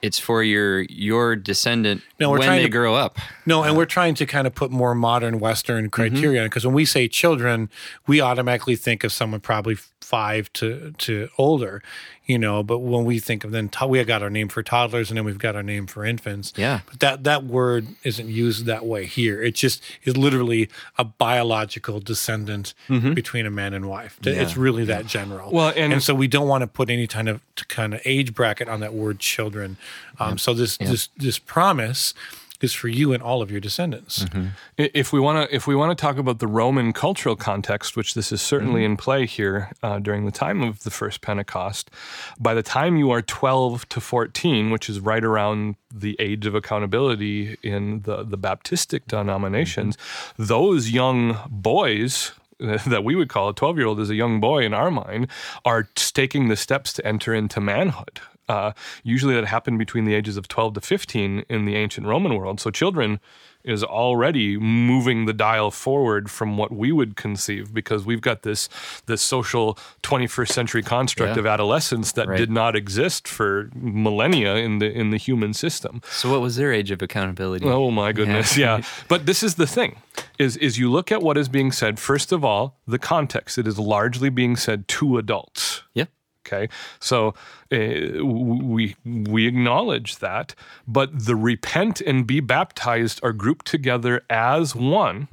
it's 0.00 0.20
for 0.20 0.44
your 0.44 0.82
your 0.82 1.34
descendant 1.34 2.02
No, 2.20 2.30
we're 2.30 2.38
when 2.38 2.46
trying 2.46 2.58
they 2.58 2.70
to- 2.70 2.78
grow 2.80 2.94
up 2.94 3.18
No, 3.46 3.64
and 3.64 3.76
we're 3.76 3.86
trying 3.98 4.14
to 4.16 4.26
kind 4.26 4.46
of 4.46 4.54
put 4.54 4.70
more 4.70 4.94
modern 4.94 5.40
Western 5.40 5.90
criteria 5.90 6.42
because 6.44 6.64
when 6.66 6.74
we 6.76 6.84
say 6.84 7.08
children, 7.08 7.68
we 8.06 8.20
automatically 8.20 8.76
think 8.76 9.02
of 9.04 9.10
someone 9.12 9.40
probably 9.40 9.76
five 10.00 10.52
to 10.58 10.92
to 10.98 11.28
older, 11.36 11.82
you 12.28 12.38
know. 12.38 12.62
But 12.62 12.78
when 12.78 13.04
we 13.04 13.18
think 13.18 13.42
of 13.42 13.50
then, 13.50 13.68
to- 13.70 13.86
we 13.88 14.04
got 14.04 14.22
our 14.22 14.30
name 14.30 14.46
for 14.48 14.62
toddlers, 14.62 15.10
and 15.10 15.16
then 15.18 15.24
we've 15.24 15.38
got 15.38 15.56
our 15.56 15.62
name 15.64 15.86
for 15.88 16.04
infants. 16.04 16.52
Yeah. 16.56 16.80
but 16.88 17.00
that 17.00 17.24
that 17.24 17.42
word 17.44 17.88
isn't 18.04 18.28
used 18.28 18.66
that 18.66 18.86
way 18.86 19.06
here. 19.06 19.42
It 19.42 19.56
just 19.56 19.82
is 20.04 20.16
literally 20.16 20.68
a 20.96 21.04
biological 21.04 21.98
descendant 22.00 22.74
between 22.88 23.46
a 23.46 23.50
man 23.50 23.74
and 23.74 23.88
wife. 23.88 24.18
It's 24.22 24.56
really 24.56 24.84
that 24.84 25.06
general. 25.06 25.50
Well, 25.50 25.72
and- 25.74 26.02
so 26.02 26.14
we 26.14 26.28
don't 26.28 26.46
want 26.46 26.62
to 26.62 26.66
put 26.68 26.90
any 26.90 27.06
kind 27.08 27.28
of 27.28 27.40
kind 27.68 27.94
of 27.94 28.00
age 28.04 28.34
bracket 28.34 28.68
on 28.68 28.78
that 28.80 28.94
word 28.94 29.18
children. 29.18 29.76
Um, 30.20 30.38
So 30.38 30.54
this 30.54 30.76
this 30.76 31.08
this 31.16 31.38
promise 31.38 32.14
is 32.60 32.72
for 32.72 32.88
you 32.88 33.12
and 33.12 33.22
all 33.22 33.40
of 33.42 33.50
your 33.50 33.60
descendants. 33.60 34.24
Mm-hmm. 34.24 34.46
I- 34.78 34.90
If 34.94 35.12
we 35.12 35.20
want 35.20 35.48
to, 35.48 35.54
if 35.54 35.66
we 35.66 35.74
want 35.74 35.96
to 35.96 36.00
talk 36.00 36.18
about 36.18 36.38
the 36.38 36.46
Roman 36.46 36.92
cultural 36.92 37.36
context, 37.36 37.96
which 37.96 38.14
this 38.14 38.32
is 38.32 38.42
certainly 38.42 38.82
mm-hmm. 38.82 38.92
in 38.92 38.96
play 38.96 39.26
here 39.26 39.70
uh, 39.82 39.98
during 39.98 40.24
the 40.24 40.32
time 40.32 40.62
of 40.62 40.82
the 40.82 40.90
first 40.90 41.20
Pentecost, 41.20 41.90
by 42.38 42.54
the 42.54 42.62
time 42.62 42.96
you 42.96 43.10
are 43.10 43.22
twelve 43.22 43.88
to 43.90 44.00
fourteen, 44.00 44.70
which 44.70 44.88
is 44.88 45.00
right 45.00 45.24
around 45.24 45.76
the 45.94 46.16
age 46.18 46.46
of 46.46 46.54
accountability 46.54 47.56
in 47.62 48.02
the 48.02 48.24
the 48.24 48.38
Baptistic 48.38 49.06
denominations, 49.06 49.96
mm-hmm. 49.96 50.44
those 50.44 50.90
young 50.90 51.38
boys. 51.48 52.32
That 52.88 53.04
we 53.04 53.14
would 53.14 53.28
call 53.28 53.50
a 53.50 53.54
12 53.54 53.78
year 53.78 53.86
old 53.86 54.00
is 54.00 54.10
a 54.10 54.16
young 54.16 54.40
boy 54.40 54.64
in 54.64 54.74
our 54.74 54.90
mind, 54.90 55.28
are 55.64 55.88
taking 55.94 56.48
the 56.48 56.56
steps 56.56 56.92
to 56.94 57.06
enter 57.06 57.32
into 57.32 57.60
manhood. 57.60 58.18
Uh, 58.48 58.72
usually 59.02 59.34
that 59.34 59.44
happened 59.46 59.78
between 59.78 60.04
the 60.04 60.14
ages 60.14 60.36
of 60.36 60.48
12 60.48 60.74
to 60.74 60.80
15 60.80 61.44
in 61.48 61.64
the 61.66 61.76
ancient 61.76 62.06
Roman 62.06 62.34
world. 62.34 62.60
So 62.60 62.70
children 62.70 63.20
is 63.64 63.82
already 63.84 64.56
moving 64.56 65.26
the 65.26 65.32
dial 65.32 65.70
forward 65.70 66.30
from 66.30 66.56
what 66.56 66.72
we 66.72 66.90
would 66.92 67.16
conceive 67.16 67.74
because 67.74 68.06
we've 68.06 68.20
got 68.20 68.42
this 68.42 68.68
this 69.06 69.20
social 69.20 69.76
21st 70.02 70.48
century 70.52 70.82
construct 70.82 71.34
Yeah. 71.34 71.40
of 71.40 71.46
adolescence 71.46 72.12
that 72.12 72.28
Right. 72.28 72.38
did 72.38 72.50
not 72.50 72.76
exist 72.76 73.26
for 73.28 73.68
millennia 73.74 74.54
in 74.56 74.78
the 74.78 74.90
in 74.90 75.10
the 75.10 75.16
human 75.18 75.52
system. 75.52 76.00
so 76.10 76.30
what 76.30 76.40
was 76.40 76.56
their 76.56 76.72
age 76.72 76.90
of 76.90 77.02
accountability 77.02 77.66
Oh 77.66 77.90
my 77.90 78.12
goodness, 78.12 78.56
yeah. 78.56 78.80
But 79.08 79.26
this 79.26 79.42
is 79.42 79.56
the 79.56 79.66
thing: 79.66 79.96
is 80.38 80.56
is 80.56 80.78
you 80.78 80.90
look 80.90 81.10
at 81.12 81.20
what 81.20 81.36
is 81.36 81.48
being 81.48 81.72
said. 81.72 81.98
First 81.98 82.32
of 82.32 82.44
all, 82.44 82.78
the 82.86 82.98
context. 82.98 83.58
It 83.58 83.66
is 83.66 83.78
largely 83.78 84.30
being 84.30 84.56
said 84.56 84.86
to 84.96 85.18
adults. 85.18 85.82
yep 85.94 86.08
Okay, 86.48 86.68
so 86.98 87.34
uh, 87.70 88.24
we 88.24 88.96
we 89.04 89.46
acknowledge 89.46 90.18
that, 90.18 90.54
but 90.86 91.26
the 91.26 91.36
repent 91.36 92.00
and 92.00 92.26
be 92.26 92.40
baptized 92.40 93.20
are 93.22 93.32
grouped 93.34 93.66
together 93.66 94.22
as 94.30 94.74
one, 94.74 95.28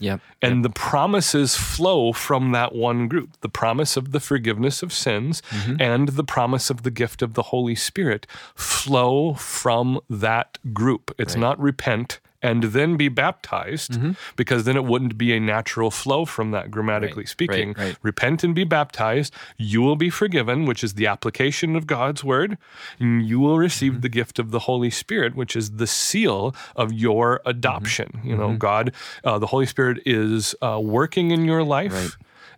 yep 0.00 0.20
and 0.42 0.64
the 0.64 0.70
promises 0.70 1.56
flow 1.56 2.12
from 2.12 2.50
that 2.52 2.74
one 2.74 3.06
group. 3.06 3.30
The 3.42 3.48
promise 3.48 3.96
of 3.96 4.10
the 4.10 4.18
forgiveness 4.20 4.82
of 4.82 4.92
sins 4.92 5.40
and 5.78 6.08
the 6.08 6.24
promise 6.24 6.68
of 6.68 6.82
the 6.82 6.90
gift 6.90 7.22
of 7.22 7.34
the 7.34 7.42
Holy 7.44 7.76
Spirit 7.76 8.26
flow 8.56 9.34
from 9.34 10.00
that 10.10 10.58
group. 10.74 11.14
It's 11.18 11.34
not 11.40 11.60
repent 11.60 12.18
and 12.48 12.62
then 12.76 12.96
be 12.96 13.08
baptized 13.08 13.92
because 14.36 14.64
then 14.64 14.76
it 14.76 14.84
wouldn't 14.84 15.16
be 15.18 15.32
a 15.36 15.40
natural 15.40 15.90
flow 15.90 16.24
from 16.24 16.50
that 16.52 16.70
grammatically 16.70 17.22
Right, 17.24 17.28
speaking. 17.36 17.68
right, 17.76 17.86
right. 17.86 17.96
Repent 18.02 18.44
and 18.44 18.54
be 18.54 18.64
baptized, 18.64 19.32
you 19.56 19.80
will 19.82 19.96
be 19.96 20.10
forgiven, 20.10 20.66
which 20.66 20.82
is 20.84 20.94
the 20.94 21.06
application 21.06 21.74
of 21.76 21.86
God's 21.86 22.22
word, 22.22 22.58
and 23.00 23.26
you 23.26 23.40
will 23.40 23.58
receive 23.58 23.92
Mm-hmm. 23.94 24.00
the 24.00 24.08
gift 24.20 24.38
of 24.38 24.50
the 24.50 24.60
Holy 24.60 24.90
Spirit, 24.90 25.34
which 25.34 25.54
is 25.56 25.72
the 25.82 25.86
seal 25.86 26.54
of 26.76 26.92
your 26.92 27.40
adoption. 27.46 28.08
Mm-hmm. 28.18 28.28
You 28.28 28.36
know, 28.36 28.56
God, 28.56 28.92
uh, 29.24 29.38
the 29.38 29.46
Holy 29.48 29.66
Spirit 29.66 29.98
is 30.06 30.54
uh, 30.62 30.78
working 30.82 31.30
in 31.30 31.44
your 31.44 31.62
life. 31.64 32.16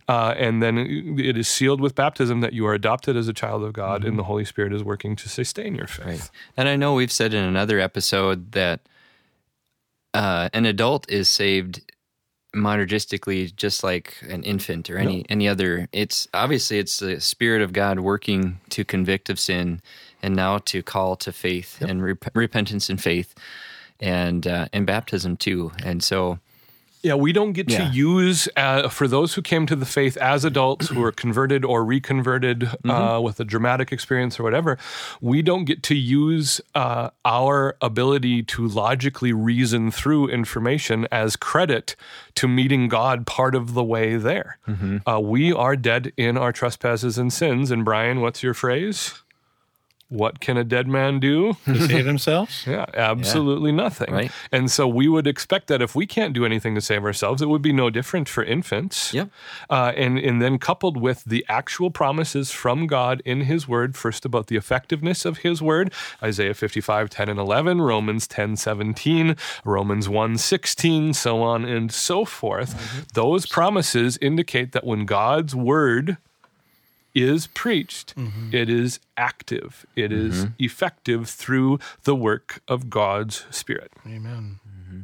Uh, 0.09 0.33
and 0.37 0.63
then 0.63 0.77
it 1.19 1.35
is 1.37 1.49
sealed 1.49 1.81
with 1.81 1.93
baptism 1.93 2.39
that 2.39 2.53
you 2.53 2.65
are 2.65 2.73
adopted 2.73 3.17
as 3.17 3.27
a 3.27 3.33
child 3.33 3.61
of 3.63 3.73
God, 3.73 4.05
and 4.05 4.17
the 4.17 4.23
Holy 4.23 4.45
Spirit 4.45 4.71
is 4.73 4.81
working 4.81 5.17
to 5.17 5.27
sustain 5.27 5.75
your 5.75 5.85
faith. 5.87 6.05
Mm-hmm. 6.05 6.09
Right. 6.09 6.31
And 6.55 6.69
I 6.69 6.75
know 6.77 6.93
we've 6.93 7.11
said 7.11 7.33
in 7.33 7.43
another 7.43 7.77
episode 7.79 8.53
that 8.53 8.79
uh, 10.13 10.49
an 10.53 10.65
adult 10.65 11.09
is 11.09 11.29
saved 11.29 11.81
monergistically 12.55 13.55
just 13.55 13.83
like 13.83 14.17
an 14.27 14.43
infant 14.43 14.89
or 14.89 14.97
any 14.97 15.25
any 15.29 15.47
other. 15.47 15.87
It's 15.91 16.27
obviously 16.33 16.79
it's 16.79 16.97
the 16.97 17.19
spirit 17.21 17.61
of 17.61 17.73
god 17.73 17.99
working 17.99 18.59
to 18.69 18.83
convict 18.83 19.29
of 19.29 19.39
sin 19.39 19.81
and 20.21 20.35
now 20.35 20.57
to 20.59 20.81
call 20.81 21.15
to 21.17 21.31
faith 21.31 21.81
and 21.81 22.01
rep- 22.01 22.35
repentance 22.35 22.89
and 22.89 23.01
faith 23.01 23.35
and 23.99 24.47
uh, 24.47 24.67
and 24.73 24.85
baptism 24.85 25.37
too. 25.37 25.71
And 25.83 26.03
so 26.03 26.39
Yeah, 27.03 27.13
we 27.13 27.31
don't 27.31 27.53
get 27.53 27.69
Yeah. 27.69 27.87
to 27.89 27.95
use 27.95 28.49
uh, 28.55 28.89
for 28.89 29.07
those 29.07 29.35
who 29.35 29.41
came 29.41 29.65
to 29.67 29.75
the 29.75 29.85
faith 29.85 30.17
as 30.17 30.43
adults 30.43 30.89
who 30.89 31.03
are 31.03 31.11
converted 31.11 31.63
or 31.63 31.83
reconverted 31.85 32.61
Mm-hmm. 32.61 32.89
uh, 32.89 33.19
with 33.19 33.39
a 33.39 33.45
dramatic 33.45 33.91
experience 33.91 34.39
or 34.39 34.43
whatever. 34.43 34.77
We 35.21 35.41
don't 35.41 35.65
get 35.65 35.83
to 35.83 35.95
use 35.95 36.59
uh, 36.75 37.09
our 37.25 37.75
ability 37.81 38.43
to 38.43 38.67
logically 38.67 39.33
reason 39.33 39.91
through 39.91 40.29
information 40.29 41.07
as 41.11 41.35
credit 41.35 41.95
to 42.35 42.47
meeting 42.47 42.87
God 42.87 43.25
part 43.25 43.55
of 43.55 43.73
the 43.73 43.83
way 43.83 44.15
there. 44.17 44.57
Mm-hmm. 44.67 45.07
Uh, 45.09 45.19
we 45.19 45.53
are 45.53 45.75
dead 45.75 46.11
in 46.17 46.37
our 46.37 46.51
trespasses 46.51 47.17
and 47.17 47.31
sins. 47.31 47.71
And 47.71 47.83
Brian, 47.85 48.21
what's 48.21 48.41
your 48.43 48.53
phrase? 48.53 49.21
What 50.09 50.39
can 50.39 50.55
a 50.55 50.63
dead 50.63 50.87
man 50.87 51.19
do? 51.19 51.57
To 51.65 51.87
save 51.87 52.05
themselves? 52.05 52.65
Yeah, 52.67 52.85
absolutely 52.93 53.71
nothing. 53.71 54.13
Right. 54.13 54.31
And 54.51 54.69
so 54.69 54.87
we 54.87 55.07
would 55.07 55.25
expect 55.25 55.67
that 55.67 55.81
if 55.81 55.95
we 55.95 56.05
can't 56.05 56.33
do 56.33 56.45
anything 56.45 56.75
to 56.75 56.81
save 56.81 57.03
ourselves, 57.03 57.41
it 57.41 57.49
would 57.49 57.61
be 57.61 57.71
no 57.71 57.89
different 57.89 58.27
for 58.27 58.43
infants. 58.43 59.13
Yep. 59.13 59.29
Uh, 59.69 59.93
and, 59.95 60.17
and 60.17 60.41
then 60.41 60.59
coupled 60.59 60.97
with 60.97 61.23
the 61.23 61.45
actual 61.47 61.89
promises 61.89 62.51
from 62.51 62.87
God 62.87 63.21
in 63.25 63.41
His 63.41 63.67
Word, 63.67 63.95
first 63.95 64.25
about 64.25 64.47
the 64.47 64.57
effectiveness 64.57 65.25
of 65.25 65.39
His 65.39 65.61
Word, 65.61 65.93
Isaiah 66.21 66.53
55, 66.53 67.09
10 67.09 67.29
and 67.29 67.39
11, 67.39 67.81
Romans 67.81 68.27
10, 68.27 68.57
17, 68.57 69.35
Romans 69.63 70.09
1, 70.09 70.37
16, 70.37 71.13
so 71.13 71.41
on 71.41 71.65
and 71.65 71.91
so 71.91 72.25
forth. 72.25 73.07
Those 73.13 73.45
promises 73.45 74.17
indicate 74.21 74.71
that 74.73 74.85
when 74.85 75.05
God's 75.05 75.55
Word 75.55 76.17
is 77.13 77.47
preached, 77.47 78.15
mm-hmm. 78.15 78.53
it 78.53 78.69
is 78.69 78.99
active, 79.17 79.85
It 79.95 80.11
is 80.11 80.45
mm-hmm. 80.45 80.53
effective 80.59 81.29
through 81.29 81.79
the 82.03 82.15
work 82.15 82.61
of 82.67 82.89
God's 82.89 83.45
Spirit. 83.49 83.91
Amen. 84.05 84.59
Mm-hmm. 84.67 85.01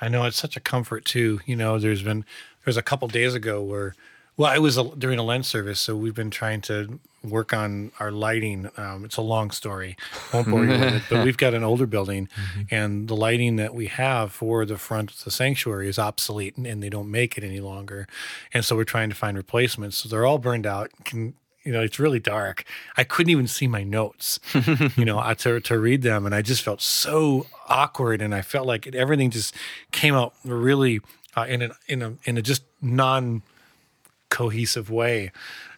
I 0.00 0.08
know 0.08 0.24
it's 0.24 0.36
such 0.36 0.56
a 0.56 0.60
comfort 0.60 1.04
too. 1.04 1.40
You 1.46 1.56
know, 1.56 1.78
there's 1.78 2.02
been 2.02 2.24
there's 2.64 2.76
a 2.76 2.82
couple 2.82 3.08
days 3.08 3.34
ago 3.34 3.62
where, 3.62 3.94
well, 4.36 4.52
it 4.54 4.60
was 4.60 4.78
a, 4.78 4.84
during 4.96 5.18
a 5.18 5.22
Lent 5.22 5.46
service, 5.46 5.80
so 5.80 5.96
we've 5.96 6.14
been 6.14 6.30
trying 6.30 6.60
to 6.62 6.98
work 7.24 7.52
on 7.52 7.92
our 7.98 8.10
lighting. 8.10 8.70
Um, 8.76 9.04
it's 9.04 9.16
a 9.16 9.22
long 9.22 9.50
story, 9.50 9.96
won't 10.32 10.48
bore 10.48 10.64
you 10.64 10.70
with 10.70 10.82
it. 10.82 11.02
But 11.10 11.24
we've 11.24 11.36
got 11.36 11.54
an 11.54 11.64
older 11.64 11.86
building, 11.86 12.28
and 12.70 13.08
the 13.08 13.16
lighting 13.16 13.56
that 13.56 13.74
we 13.74 13.86
have 13.86 14.32
for 14.32 14.64
the 14.64 14.76
front 14.78 15.10
of 15.10 15.24
the 15.24 15.30
sanctuary 15.30 15.88
is 15.88 15.98
obsolete, 15.98 16.56
and, 16.56 16.66
and 16.66 16.82
they 16.82 16.90
don't 16.90 17.10
make 17.10 17.36
it 17.38 17.44
any 17.44 17.60
longer. 17.60 18.06
And 18.52 18.64
so 18.64 18.76
we're 18.76 18.84
trying 18.84 19.08
to 19.08 19.16
find 19.16 19.36
replacements. 19.36 19.98
So 19.98 20.08
they're 20.08 20.26
all 20.26 20.38
burned 20.38 20.66
out. 20.66 20.90
Can 21.04 21.34
you 21.64 21.72
know, 21.72 21.80
it's 21.80 21.98
really 21.98 22.20
dark. 22.20 22.64
I 22.96 23.04
couldn't 23.04 23.30
even 23.30 23.48
see 23.48 23.66
my 23.66 23.82
notes, 23.82 24.38
you 24.96 25.04
know, 25.04 25.32
to, 25.32 25.60
to 25.60 25.78
read 25.78 26.02
them. 26.02 26.26
And 26.26 26.34
I 26.34 26.42
just 26.42 26.62
felt 26.62 26.82
so 26.82 27.46
awkward. 27.68 28.20
And 28.20 28.34
I 28.34 28.42
felt 28.42 28.66
like 28.66 28.86
it, 28.86 28.94
everything 28.94 29.30
just 29.30 29.54
came 29.90 30.14
out 30.14 30.34
really 30.44 31.00
uh, 31.36 31.46
in, 31.48 31.62
a, 31.62 31.70
in, 31.88 32.02
a, 32.02 32.14
in 32.24 32.36
a 32.36 32.42
just 32.42 32.64
non 32.82 33.42
cohesive 34.28 34.90
way. 34.90 35.32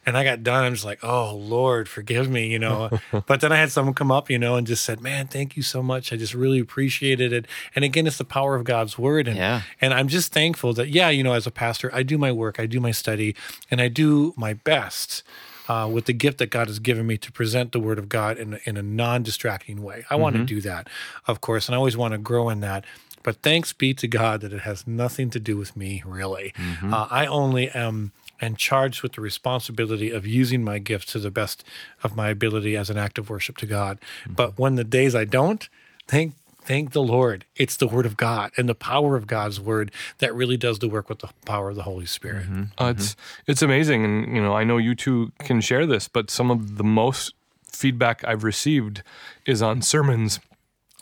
And 0.07 0.16
I 0.16 0.23
got 0.23 0.45
done. 0.45 0.62
I'm 0.64 0.73
just 0.73 0.85
like, 0.85 1.03
oh, 1.03 1.35
Lord, 1.35 1.88
forgive 1.88 2.31
me, 2.31 2.47
you 2.47 2.61
know. 2.61 2.90
but 3.27 3.40
then 3.40 3.51
I 3.53 3.57
had 3.57 3.73
someone 3.73 3.92
come 3.92 4.12
up, 4.12 4.31
you 4.31 4.38
know, 4.38 4.55
and 4.55 4.64
just 4.66 4.85
said, 4.85 5.01
man, 5.01 5.27
thank 5.27 5.57
you 5.57 5.62
so 5.64 5.83
much. 5.83 6.12
I 6.12 6.16
just 6.16 6.33
really 6.33 6.61
appreciated 6.61 7.33
it. 7.33 7.47
And 7.75 7.85
again, 7.85 8.07
it's 8.07 8.16
the 8.19 8.25
power 8.25 8.55
of 8.55 8.62
God's 8.62 8.97
word. 8.97 9.27
And, 9.27 9.37
Yeah. 9.37 9.62
and 9.81 9.92
I'm 9.92 10.07
just 10.07 10.33
thankful 10.33 10.73
that, 10.75 10.88
yeah, 10.90 11.11
you 11.11 11.25
know, 11.25 11.33
as 11.33 11.47
a 11.47 11.51
pastor, 11.51 11.90
I 11.92 12.05
do 12.05 12.16
my 12.19 12.31
work, 12.31 12.61
I 12.61 12.66
do 12.66 12.79
my 12.79 12.92
study, 12.92 13.35
and 13.71 13.81
I 13.81 13.88
do 13.88 14.33
my 14.37 14.55
best 14.55 15.25
uh, 15.69 15.88
with 15.92 16.05
the 16.05 16.12
gift 16.12 16.38
that 16.38 16.51
God 16.51 16.69
has 16.69 16.79
given 16.79 17.05
me 17.09 17.19
to 17.19 17.33
present 17.33 17.73
the 17.73 17.81
Word 17.81 17.99
of 17.99 18.09
God 18.09 18.38
in, 18.38 18.55
a- 18.55 18.61
in 18.64 18.77
a 18.77 18.83
non 18.83 19.25
distracting 19.25 19.83
way. 19.83 20.05
I 20.09 20.14
want 20.14 20.37
to 20.37 20.45
do 20.45 20.61
that, 20.61 20.87
of 21.27 21.40
course, 21.40 21.66
and 21.66 21.75
I 21.75 21.79
always 21.79 21.97
want 21.97 22.12
to 22.12 22.19
grow 22.19 22.49
in 22.49 22.61
that. 22.61 22.85
But 23.25 23.42
thanks 23.42 23.73
be 23.73 23.92
to 23.95 24.07
God 24.07 24.42
that 24.42 24.53
it 24.53 24.61
has 24.61 24.87
nothing 24.87 25.31
to 25.31 25.40
do 25.40 25.57
with 25.57 25.77
me, 25.77 26.05
really. 26.07 26.55
Uh, 26.85 27.09
I 27.11 27.27
only 27.27 27.69
am 27.71 28.12
and 28.40 28.59
charged 28.59 29.03
with 29.03 29.14
the 29.14 29.20
responsibility 29.20 30.11
of 30.11 30.27
using 30.27 30.62
my 30.62 30.79
gifts 30.79 31.12
to 31.12 31.18
the 31.18 31.31
best 31.31 31.64
of 32.03 32.16
my 32.16 32.29
ability 32.29 32.77
as 32.77 32.90
an 32.90 32.99
act 32.99 33.18
of 33.18 33.31
worship 33.31 33.57
to 33.59 33.66
God. 33.66 33.99
Mm-hmm. 34.22 34.35
But 34.35 34.59
when 34.59 34.75
the 34.75 34.85
days 34.85 35.14
I 35.14 35.25
don't, 35.25 35.68
thank 36.07 36.35
thank 36.66 36.92
the 36.92 37.03
Lord. 37.03 37.44
It's 37.55 37.77
the 37.77 37.87
word 37.87 38.07
of 38.07 38.16
God 38.16 38.51
and 38.57 38.68
the 38.68 38.75
power 38.75 39.16
of 39.16 39.27
God's 39.27 39.61
word 39.61 39.92
that 40.18 40.35
really 40.35 40.57
does 40.57 40.81
the 40.81 40.88
work 40.88 41.09
with 41.09 41.20
the 41.20 41.29
power 41.44 41.70
of 41.70 41.77
the 41.77 41.83
Holy 41.83 42.07
Spirit. 42.07 42.46
Mm-hmm. 42.46 42.83
Uh, 42.83 42.90
it's 42.90 43.12
mm-hmm. 43.12 43.51
it's 43.51 43.62
amazing, 43.62 44.05
and 44.05 44.37
you 44.37 44.42
know 44.42 44.55
I 44.55 44.64
know 44.64 44.77
you 44.77 44.94
two 44.94 45.33
can 45.38 45.61
share 45.61 45.87
this, 45.87 46.09
but 46.09 46.31
some 46.31 46.51
of 46.51 46.77
the 46.77 46.85
most 46.85 47.35
feedback 47.70 48.25
I've 48.27 48.42
received 48.42 49.03
is 49.44 49.62
on 49.62 49.83
sermons 49.83 50.40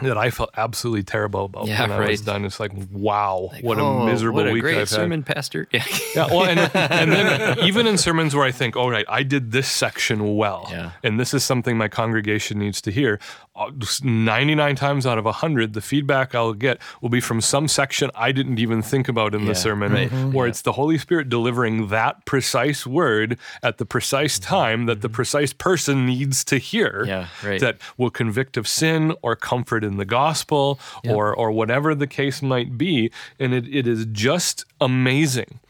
that 0.02 0.18
I 0.18 0.30
felt 0.30 0.50
absolutely 0.56 1.04
terrible 1.04 1.44
about 1.44 1.66
Yeah, 1.68 1.82
when 1.82 1.92
I 1.92 2.08
was 2.10 2.20
done. 2.20 2.44
It's 2.44 2.58
like, 2.58 2.72
wow, 2.90 3.50
what 3.60 3.78
Oh, 3.78 4.00
a 4.00 4.06
miserable 4.06 4.38
what 4.40 4.48
a 4.48 4.52
week 4.52 4.62
great 4.62 4.78
I've 4.78 4.88
sermon, 4.88 5.22
Pastor. 5.22 5.68
Yeah. 5.72 5.84
Yeah, 6.16 6.26
well, 6.26 6.44
and, 6.44 6.58
and 6.74 7.12
then 7.12 7.58
even 7.60 7.86
in 7.86 7.96
sermons 7.96 8.34
where 8.34 8.44
I 8.44 8.50
think, 8.50 8.74
all 8.76 8.90
right, 8.90 9.04
I 9.08 9.22
did 9.22 9.52
this 9.52 9.68
section 9.68 10.36
well, 10.36 10.66
Yeah. 10.70 10.92
and 11.04 11.18
this 11.20 11.32
is 11.32 11.44
something 11.44 11.76
my 11.76 11.86
congregation 11.88 12.58
needs 12.58 12.80
to 12.82 12.90
hear. 12.90 13.20
uh, 13.56 13.70
99 14.02 14.74
times 14.74 15.06
out 15.06 15.16
of 15.16 15.24
100, 15.26 15.74
the 15.74 15.80
feedback 15.80 16.34
I'll 16.34 16.54
get 16.54 16.80
will 17.00 17.08
be 17.08 17.20
from 17.20 17.40
some 17.40 17.68
section 17.68 18.10
I 18.16 18.32
didn't 18.32 18.58
even 18.58 18.82
think 18.82 19.06
about 19.08 19.32
in 19.34 19.42
Yeah, 19.42 19.48
the 19.50 19.54
sermon, 19.54 19.92
right. 19.92 20.10
where 20.34 20.48
it's 20.48 20.62
the 20.62 20.72
Holy 20.72 20.98
Spirit 20.98 21.28
delivering 21.28 21.88
that 21.88 22.24
precise 22.24 22.84
word 22.84 23.38
at 23.62 23.78
the 23.78 23.86
precise 23.86 24.40
time 24.40 24.86
that 24.86 25.02
the 25.02 25.08
precise 25.08 25.52
person 25.52 26.04
needs 26.06 26.44
to 26.46 26.58
hear 26.58 27.04
Yeah, 27.06 27.28
right. 27.44 27.60
that 27.60 27.78
will 27.96 28.10
convict 28.10 28.56
of 28.56 28.66
sin 28.66 29.14
or 29.22 29.36
comfort 29.36 29.83
in 29.84 29.96
the 29.96 30.04
gospel 30.04 30.80
or 31.08 31.34
or 31.34 31.52
whatever 31.52 31.94
the 31.94 32.06
case 32.06 32.42
might 32.42 32.76
be. 32.76 33.10
And 33.38 33.54
it, 33.54 33.66
it 33.68 33.86
is 33.86 34.06
just 34.06 34.64
amazing 34.80 35.60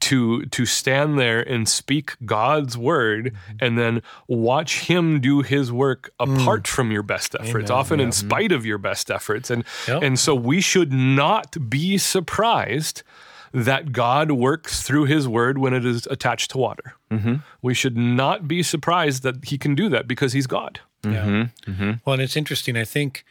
to 0.00 0.46
to 0.46 0.66
stand 0.66 1.18
there 1.18 1.40
and 1.40 1.68
speak 1.68 2.16
God's 2.24 2.76
word 2.76 3.26
mm-hmm. 3.26 3.56
and 3.60 3.78
then 3.78 4.02
watch 4.28 4.80
him 4.80 5.20
do 5.20 5.42
his 5.42 5.70
work 5.70 6.10
mm. 6.18 6.40
apart 6.40 6.66
from 6.66 6.90
your 6.90 7.02
best 7.02 7.36
efforts, 7.38 7.70
often 7.70 8.00
in 8.00 8.08
mm-hmm. 8.08 8.28
spite 8.28 8.52
of 8.52 8.66
your 8.66 8.78
best 8.78 9.10
efforts. 9.10 9.50
And 9.50 9.64
Yep. 9.86 10.02
and 10.02 10.18
so 10.18 10.34
we 10.34 10.60
should 10.60 10.92
not 10.92 11.68
be 11.70 11.98
surprised 11.98 13.02
that 13.52 13.92
God 13.92 14.30
works 14.30 14.82
through 14.82 15.04
his 15.04 15.26
word 15.28 15.58
when 15.58 15.74
it 15.74 15.84
is 15.84 16.06
attached 16.06 16.52
to 16.52 16.58
water. 16.58 16.94
Mm-hmm. 17.10 17.36
We 17.62 17.74
should 17.74 17.96
not 17.96 18.46
be 18.46 18.62
surprised 18.62 19.22
that 19.24 19.44
he 19.44 19.58
can 19.58 19.74
do 19.74 19.88
that 19.88 20.06
because 20.06 20.32
he's 20.32 20.46
God. 20.46 20.80
Yeah. 21.04 21.26
Well, 22.04 22.14
and 22.14 22.22
it's 22.22 22.36
interesting. 22.36 22.76
I 22.76 22.84
think, 22.84 23.24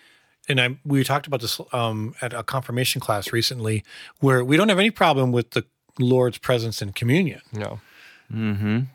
and 0.49 0.59
I 0.59 0.77
we 0.83 1.03
talked 1.03 1.27
about 1.27 1.41
this 1.41 1.61
um, 1.71 2.15
at 2.21 2.33
a 2.33 2.43
confirmation 2.43 2.99
class 2.99 3.31
recently, 3.31 3.83
where 4.19 4.43
we 4.43 4.57
don't 4.57 4.69
have 4.69 4.79
any 4.79 4.91
problem 4.91 5.31
with 5.31 5.51
the 5.51 5.63
Lord's 5.99 6.37
presence 6.37 6.81
in 6.81 6.91
communion. 6.91 7.41
No. 7.53 7.79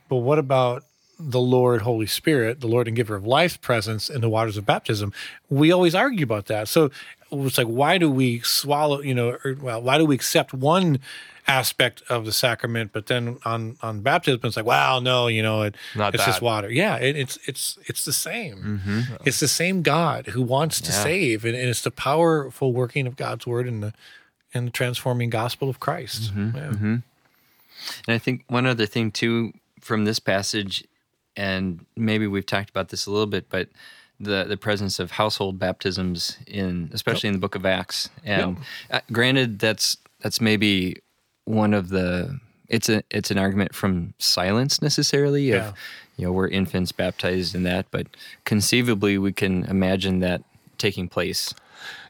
But 0.08 0.16
what 0.16 0.38
about 0.38 0.84
the 1.18 1.40
Lord, 1.40 1.82
Holy 1.82 2.06
Spirit, 2.06 2.60
the 2.60 2.66
Lord 2.66 2.88
and 2.88 2.96
Giver 2.96 3.14
of 3.14 3.26
Life's 3.26 3.56
presence 3.56 4.10
in 4.10 4.20
the 4.20 4.28
waters 4.28 4.56
of 4.56 4.66
baptism? 4.66 5.12
We 5.48 5.72
always 5.72 5.94
argue 5.94 6.24
about 6.24 6.46
that. 6.46 6.68
So 6.68 6.90
it's 7.32 7.58
like, 7.58 7.66
why 7.66 7.98
do 7.98 8.10
we 8.10 8.40
swallow? 8.40 9.00
You 9.00 9.14
know, 9.14 9.38
or, 9.44 9.56
well, 9.60 9.82
why 9.82 9.98
do 9.98 10.04
we 10.04 10.14
accept 10.14 10.52
one? 10.52 10.98
Aspect 11.46 12.02
of 12.08 12.24
the 12.24 12.32
sacrament 12.32 12.90
but 12.92 13.06
then 13.06 13.36
on 13.44 13.76
on 13.82 14.00
baptism 14.00 14.40
it's 14.44 14.56
like 14.56 14.64
wow 14.64 14.98
no 14.98 15.26
you 15.26 15.42
know 15.42 15.62
it, 15.62 15.74
Not 15.94 16.14
it's 16.14 16.24
just 16.24 16.40
water. 16.40 16.70
Yeah 16.70 16.96
it, 16.96 17.16
it's 17.16 17.38
it's 17.46 17.78
it's 17.86 18.04
the 18.04 18.12
same. 18.14 18.80
Mm-hmm. 18.86 19.14
It's 19.26 19.40
the 19.40 19.48
same 19.48 19.82
god 19.82 20.28
who 20.28 20.40
wants 20.42 20.80
to 20.80 20.90
Yeah. 20.90 21.02
save 21.02 21.44
and, 21.44 21.54
and 21.54 21.68
it's 21.68 21.82
the 21.82 21.90
powerful 21.90 22.72
working 22.72 23.06
of 23.06 23.16
god's 23.16 23.46
word 23.46 23.68
and 23.68 23.82
the 23.82 23.92
in 24.52 24.66
the 24.66 24.70
transforming 24.70 25.30
gospel 25.30 25.68
of 25.68 25.80
christ. 25.80 26.32
Mm-hmm. 26.34 26.56
Yeah. 26.56 26.62
Mm-hmm. 26.68 26.94
And 28.06 28.14
I 28.14 28.18
think 28.18 28.44
one 28.48 28.66
other 28.66 28.86
thing 28.86 29.10
too 29.10 29.52
from 29.80 30.04
this 30.06 30.18
passage, 30.18 30.84
and 31.36 31.84
maybe 31.96 32.26
we've 32.26 32.46
talked 32.46 32.70
about 32.70 32.88
this 32.88 33.04
a 33.06 33.10
little 33.10 33.26
bit, 33.26 33.50
but 33.50 33.68
the 34.20 34.44
the 34.44 34.56
presence 34.56 34.98
of 34.98 35.10
household 35.10 35.58
baptisms 35.58 36.38
in, 36.46 36.88
especially 36.94 37.26
in 37.28 37.32
the 37.34 37.40
Book 37.40 37.54
of 37.54 37.66
Acts, 37.66 38.08
and 38.24 38.56
uh, 38.90 39.00
granted, 39.12 39.58
that's 39.58 39.98
that's 40.20 40.40
maybe 40.40 40.96
one 41.44 41.74
of 41.74 41.88
the 41.90 42.38
it's 42.68 42.88
a 42.88 43.02
it's 43.10 43.30
an 43.30 43.38
argument 43.38 43.74
from 43.74 44.14
silence 44.18 44.80
necessarily 44.80 45.50
of 45.52 45.62
Yeah. 45.62 45.72
you 46.16 46.24
know 46.26 46.32
we're 46.32 46.48
infants 46.48 46.92
baptized 46.92 47.54
in 47.54 47.62
that, 47.64 47.86
but 47.90 48.06
conceivably 48.44 49.18
we 49.18 49.32
can 49.32 49.64
imagine 49.64 50.20
that 50.20 50.42
taking 50.78 51.08
place. 51.08 51.54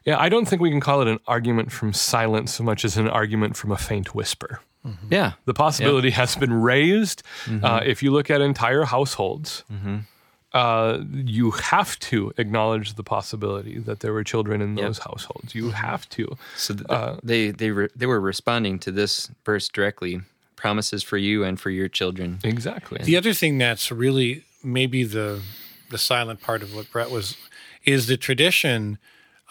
Yeah, 0.05 0.17
I 0.19 0.29
don't 0.29 0.45
think 0.47 0.61
we 0.61 0.69
can 0.69 0.79
call 0.79 1.01
it 1.01 1.07
an 1.07 1.19
argument 1.27 1.71
from 1.71 1.91
silence 1.93 2.53
so 2.53 2.63
much 2.63 2.85
as 2.85 2.95
an 2.97 3.09
argument 3.09 3.57
from 3.57 3.71
a 3.71 3.77
faint 3.77 4.15
whisper. 4.15 4.61
Yeah, 5.09 5.31
The 5.45 5.53
possibility 5.55 6.11
has 6.11 6.35
been 6.35 6.53
raised. 6.53 7.23
Mm-hmm. 7.45 7.65
Uh, 7.65 7.79
if 7.83 8.03
you 8.03 8.11
look 8.11 8.29
at 8.29 8.39
entire 8.39 8.83
households, 8.83 9.63
uh, 10.55 11.03
you 11.37 11.51
have 11.51 11.99
to 11.99 12.31
acknowledge 12.37 12.93
the 12.95 13.03
possibility 13.03 13.77
that 13.87 13.99
there 13.99 14.13
were 14.13 14.23
children 14.23 14.61
in 14.61 14.75
those 14.75 14.99
households. 14.99 15.53
You 15.53 15.71
have 15.71 16.03
to. 16.17 16.23
So 16.55 16.73
th- 16.75 16.85
Uh, 16.89 17.17
they 17.21 17.51
they 17.51 17.71
re- 17.71 17.89
they 17.99 18.07
were 18.07 18.21
responding 18.21 18.79
to 18.85 18.91
this 18.91 19.29
verse 19.45 19.67
directly. 19.69 20.21
Promises 20.55 21.03
for 21.03 21.17
you 21.17 21.43
and 21.47 21.59
for 21.59 21.69
your 21.69 21.89
children. 21.89 22.39
Exactly. 22.43 22.99
The 23.03 23.17
other 23.17 23.33
thing 23.33 23.59
that's 23.59 23.91
really 23.91 24.43
maybe 24.63 25.03
the 25.03 25.41
the 25.89 25.97
silent 25.97 26.39
part 26.41 26.63
of 26.63 26.69
what 26.75 26.89
Brett 26.91 27.11
was 27.11 27.35
is 27.83 28.07
the 28.07 28.17
tradition 28.17 28.97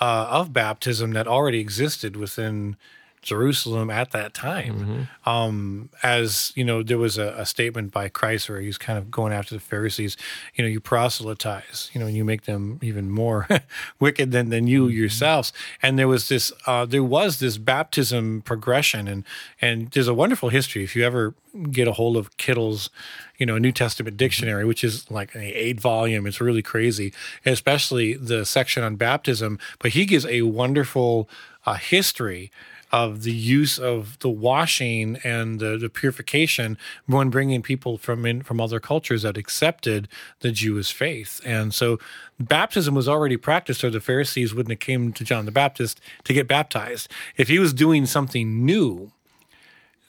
uh, 0.01 0.27
of 0.40 0.53
baptism 0.53 1.12
that 1.12 1.27
already 1.29 1.61
existed 1.61 2.17
within 2.17 2.77
Jerusalem 3.24 3.90
at 3.90 4.12
that 4.12 4.34
time. 4.34 5.08
Um, 5.26 5.88
as 6.02 6.52
you 6.54 6.62
know, 6.62 6.82
there 6.82 6.98
was 6.98 7.18
a, 7.18 7.34
a 7.37 7.46
statement 7.46 7.92
by 7.92 8.08
Christ 8.08 8.48
where 8.48 8.60
he's 8.60 8.78
kind 8.78 8.98
of 8.98 9.10
going 9.10 9.32
after 9.32 9.54
the 9.54 9.60
Pharisees. 9.60 10.16
You 10.54 10.62
know, 10.62 10.68
you 10.68 10.80
proselytize. 10.80 11.90
You 11.92 12.00
know, 12.00 12.06
and 12.06 12.16
you 12.16 12.24
make 12.24 12.42
them 12.42 12.78
even 12.82 13.10
more 13.10 13.48
wicked 13.98 14.30
than 14.30 14.50
than 14.50 14.66
you 14.66 14.88
yourselves. 14.88 15.52
And 15.82 15.98
there 15.98 16.08
was 16.08 16.28
this 16.28 16.52
uh, 16.66 16.84
there 16.84 17.02
was 17.02 17.40
this 17.40 17.58
baptism 17.58 18.42
progression, 18.42 19.08
and 19.08 19.24
and 19.60 19.90
there's 19.90 20.08
a 20.08 20.14
wonderful 20.14 20.50
history. 20.50 20.84
If 20.84 20.94
you 20.94 21.04
ever 21.04 21.34
get 21.70 21.88
a 21.88 21.92
hold 21.92 22.16
of 22.16 22.37
Kittel's, 22.37 22.90
you 23.38 23.46
know, 23.46 23.58
New 23.58 23.72
Testament 23.72 24.16
dictionary, 24.16 24.64
which 24.64 24.82
is 24.82 25.10
like 25.10 25.34
an 25.34 25.42
eight 25.42 25.80
volume. 25.80 26.26
It's 26.26 26.40
really 26.40 26.62
crazy, 26.62 27.12
especially 27.44 28.14
the 28.14 28.44
section 28.44 28.82
on 28.82 28.96
baptism. 28.96 29.58
But 29.78 29.92
he 29.92 30.04
gives 30.04 30.26
a 30.26 30.42
wonderful 30.42 31.28
uh, 31.66 31.74
history 31.74 32.50
of 32.92 33.23
the 33.23 33.33
use 33.33 33.79
of 33.79 34.18
the 34.20 34.29
washing 34.29 35.18
and 35.25 35.61
the, 35.61 35.77
the 35.77 35.88
purification 35.88 36.79
when 37.07 37.31
bringing 37.31 37.62
people 37.62 37.99
from 37.99 38.25
in, 38.25 38.42
from 38.42 38.61
other 38.61 38.81
cultures 38.81 39.23
that 39.23 39.37
accepted 39.37 40.09
the 40.40 40.51
Jewish 40.51 40.92
faith. 40.92 41.40
And 41.44 41.75
so 41.75 41.99
baptism 42.38 42.94
was 42.94 43.09
already 43.09 43.37
practiced, 43.37 43.85
or 43.85 43.90
the 43.90 44.01
Pharisees 44.01 44.55
wouldn't 44.55 44.70
have 44.70 44.81
came 44.81 45.12
to 45.12 45.25
John 45.25 45.44
the 45.44 45.53
Baptist 45.53 46.01
to 46.25 46.33
get 46.33 46.49
baptized. 46.49 47.09
If 47.37 47.49
he 47.49 47.59
was 47.59 47.73
doing 47.73 48.07
something 48.07 48.64
new, 48.64 49.12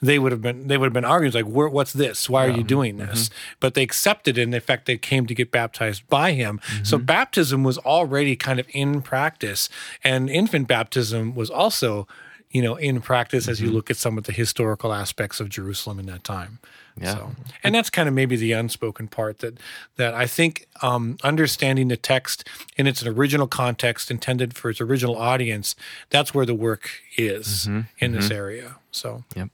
they 0.02 0.18
would 0.18 0.32
have 0.32 0.42
been 0.42 0.68
they 0.68 0.76
would 0.76 0.86
have 0.86 0.92
been 0.92 1.04
arguing 1.04 1.32
like 1.32 1.46
what's 1.46 1.92
this? 1.92 2.28
Why 2.28 2.46
are 2.46 2.50
you 2.50 2.62
doing 2.62 2.98
mm-hmm. 2.98 3.06
this? 3.08 3.30
But 3.60 3.74
they 3.74 3.82
accepted 3.82 4.38
it 4.38 4.42
and 4.42 4.54
in 4.54 4.60
fact 4.60 4.86
they 4.86 4.98
came 4.98 5.26
to 5.26 5.34
get 5.34 5.50
baptized 5.50 6.06
by 6.08 6.32
him. 6.32 6.60
So 6.82 6.96
mm-hmm. 6.96 7.06
baptism 7.06 7.64
was 7.64 7.78
already 7.78 8.36
kind 8.36 8.60
of 8.60 8.66
in 8.70 9.02
practice 9.02 9.68
and 10.04 10.28
infant 10.28 10.68
baptism 10.68 11.34
was 11.34 11.50
also 11.50 12.06
you 12.50 12.62
know, 12.62 12.76
in 12.76 13.00
practice 13.00 13.48
as 13.48 13.60
you 13.60 13.68
mm-hmm. 13.68 13.76
look 13.76 13.90
at 13.90 13.96
some 13.96 14.16
of 14.16 14.24
the 14.24 14.32
historical 14.32 14.92
aspects 14.92 15.40
of 15.40 15.48
Jerusalem 15.48 15.98
in 15.98 16.06
that 16.06 16.24
time. 16.24 16.58
Yeah. 16.98 17.14
So, 17.14 17.32
and 17.62 17.74
that's 17.74 17.90
kind 17.90 18.08
of 18.08 18.14
maybe 18.14 18.36
the 18.36 18.52
unspoken 18.52 19.08
part 19.08 19.40
that 19.40 19.58
that 19.96 20.14
I 20.14 20.26
think 20.26 20.66
um, 20.80 21.18
understanding 21.22 21.88
the 21.88 21.96
text 21.96 22.48
in 22.76 22.86
its 22.86 23.04
original 23.04 23.46
context 23.46 24.10
intended 24.10 24.56
for 24.56 24.70
its 24.70 24.80
original 24.80 25.16
audience, 25.16 25.76
that's 26.10 26.32
where 26.32 26.46
the 26.46 26.54
work 26.54 26.90
is 27.16 27.66
mm-hmm. 27.66 27.80
in 27.98 28.12
this 28.12 28.26
mm-hmm. 28.26 28.34
area. 28.34 28.76
So 28.90 29.24
Yep. 29.34 29.50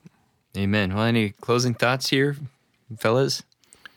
Amen. 0.55 0.93
Well, 0.93 1.05
any 1.05 1.31
closing 1.31 1.73
thoughts 1.73 2.09
here, 2.09 2.37
fellas? 2.99 3.43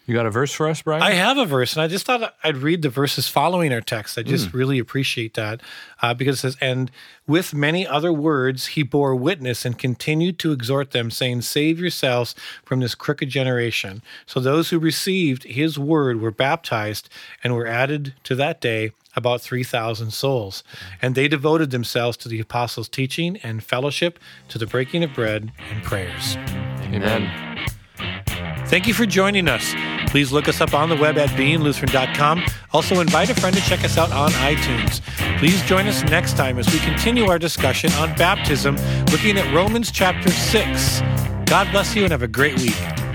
You 0.06 0.14
got 0.14 0.24
a 0.24 0.30
verse 0.30 0.52
for 0.52 0.68
us, 0.68 0.82
Brian? 0.82 1.02
I 1.02 1.10
have 1.10 1.36
a 1.36 1.44
verse, 1.44 1.74
and 1.74 1.82
I 1.82 1.88
just 1.88 2.06
thought 2.06 2.32
I'd 2.44 2.58
read 2.58 2.82
the 2.82 2.88
verses 2.88 3.26
following 3.26 3.72
our 3.72 3.80
text. 3.80 4.16
I 4.16 4.22
just 4.22 4.52
really 4.54 4.78
appreciate 4.78 5.34
that 5.34 5.60
uh, 6.00 6.14
because 6.14 6.36
it 6.36 6.40
says, 6.42 6.56
And 6.60 6.92
with 7.26 7.52
many 7.52 7.84
other 7.84 8.12
words, 8.12 8.68
he 8.68 8.84
bore 8.84 9.16
witness 9.16 9.64
and 9.64 9.76
continued 9.76 10.38
to 10.38 10.52
exhort 10.52 10.92
them, 10.92 11.10
saying, 11.10 11.42
Save 11.42 11.80
yourselves 11.80 12.36
from 12.64 12.78
this 12.78 12.94
crooked 12.94 13.30
generation. 13.30 14.00
So 14.26 14.38
those 14.38 14.70
who 14.70 14.78
received 14.78 15.42
his 15.42 15.76
word 15.76 16.20
were 16.20 16.30
baptized 16.30 17.08
and 17.42 17.56
were 17.56 17.66
added 17.66 18.14
to 18.24 18.36
that 18.36 18.60
day 18.60 18.92
about 19.16 19.40
3,000 19.40 20.12
souls. 20.12 20.62
And 21.02 21.16
they 21.16 21.26
devoted 21.26 21.72
themselves 21.72 22.16
to 22.18 22.28
the 22.28 22.38
apostles' 22.38 22.88
teaching 22.88 23.38
and 23.38 23.64
fellowship, 23.64 24.20
to 24.50 24.58
the 24.58 24.66
breaking 24.66 25.02
of 25.02 25.12
bread 25.14 25.50
and 25.72 25.82
prayers. 25.82 26.36
Amen. 26.36 27.28
Thank 28.66 28.86
you 28.86 28.94
for 28.94 29.06
joining 29.06 29.48
us. 29.48 29.74
Please 30.06 30.32
look 30.32 30.48
us 30.48 30.60
up 30.60 30.74
on 30.74 30.88
the 30.88 30.96
web 30.96 31.18
at 31.18 31.28
beinglutheran.com. 31.30 32.44
Also, 32.72 33.00
invite 33.00 33.30
a 33.30 33.34
friend 33.34 33.54
to 33.56 33.62
check 33.62 33.84
us 33.84 33.98
out 33.98 34.10
on 34.12 34.30
iTunes. 34.32 35.00
Please 35.38 35.62
join 35.62 35.86
us 35.86 36.02
next 36.04 36.36
time 36.36 36.58
as 36.58 36.72
we 36.72 36.78
continue 36.80 37.26
our 37.26 37.38
discussion 37.38 37.92
on 37.92 38.14
baptism, 38.16 38.76
looking 39.12 39.36
at 39.36 39.54
Romans 39.54 39.90
chapter 39.90 40.30
6. 40.30 41.00
God 41.46 41.70
bless 41.70 41.94
you 41.94 42.02
and 42.02 42.12
have 42.12 42.22
a 42.22 42.28
great 42.28 42.58
week. 42.58 43.05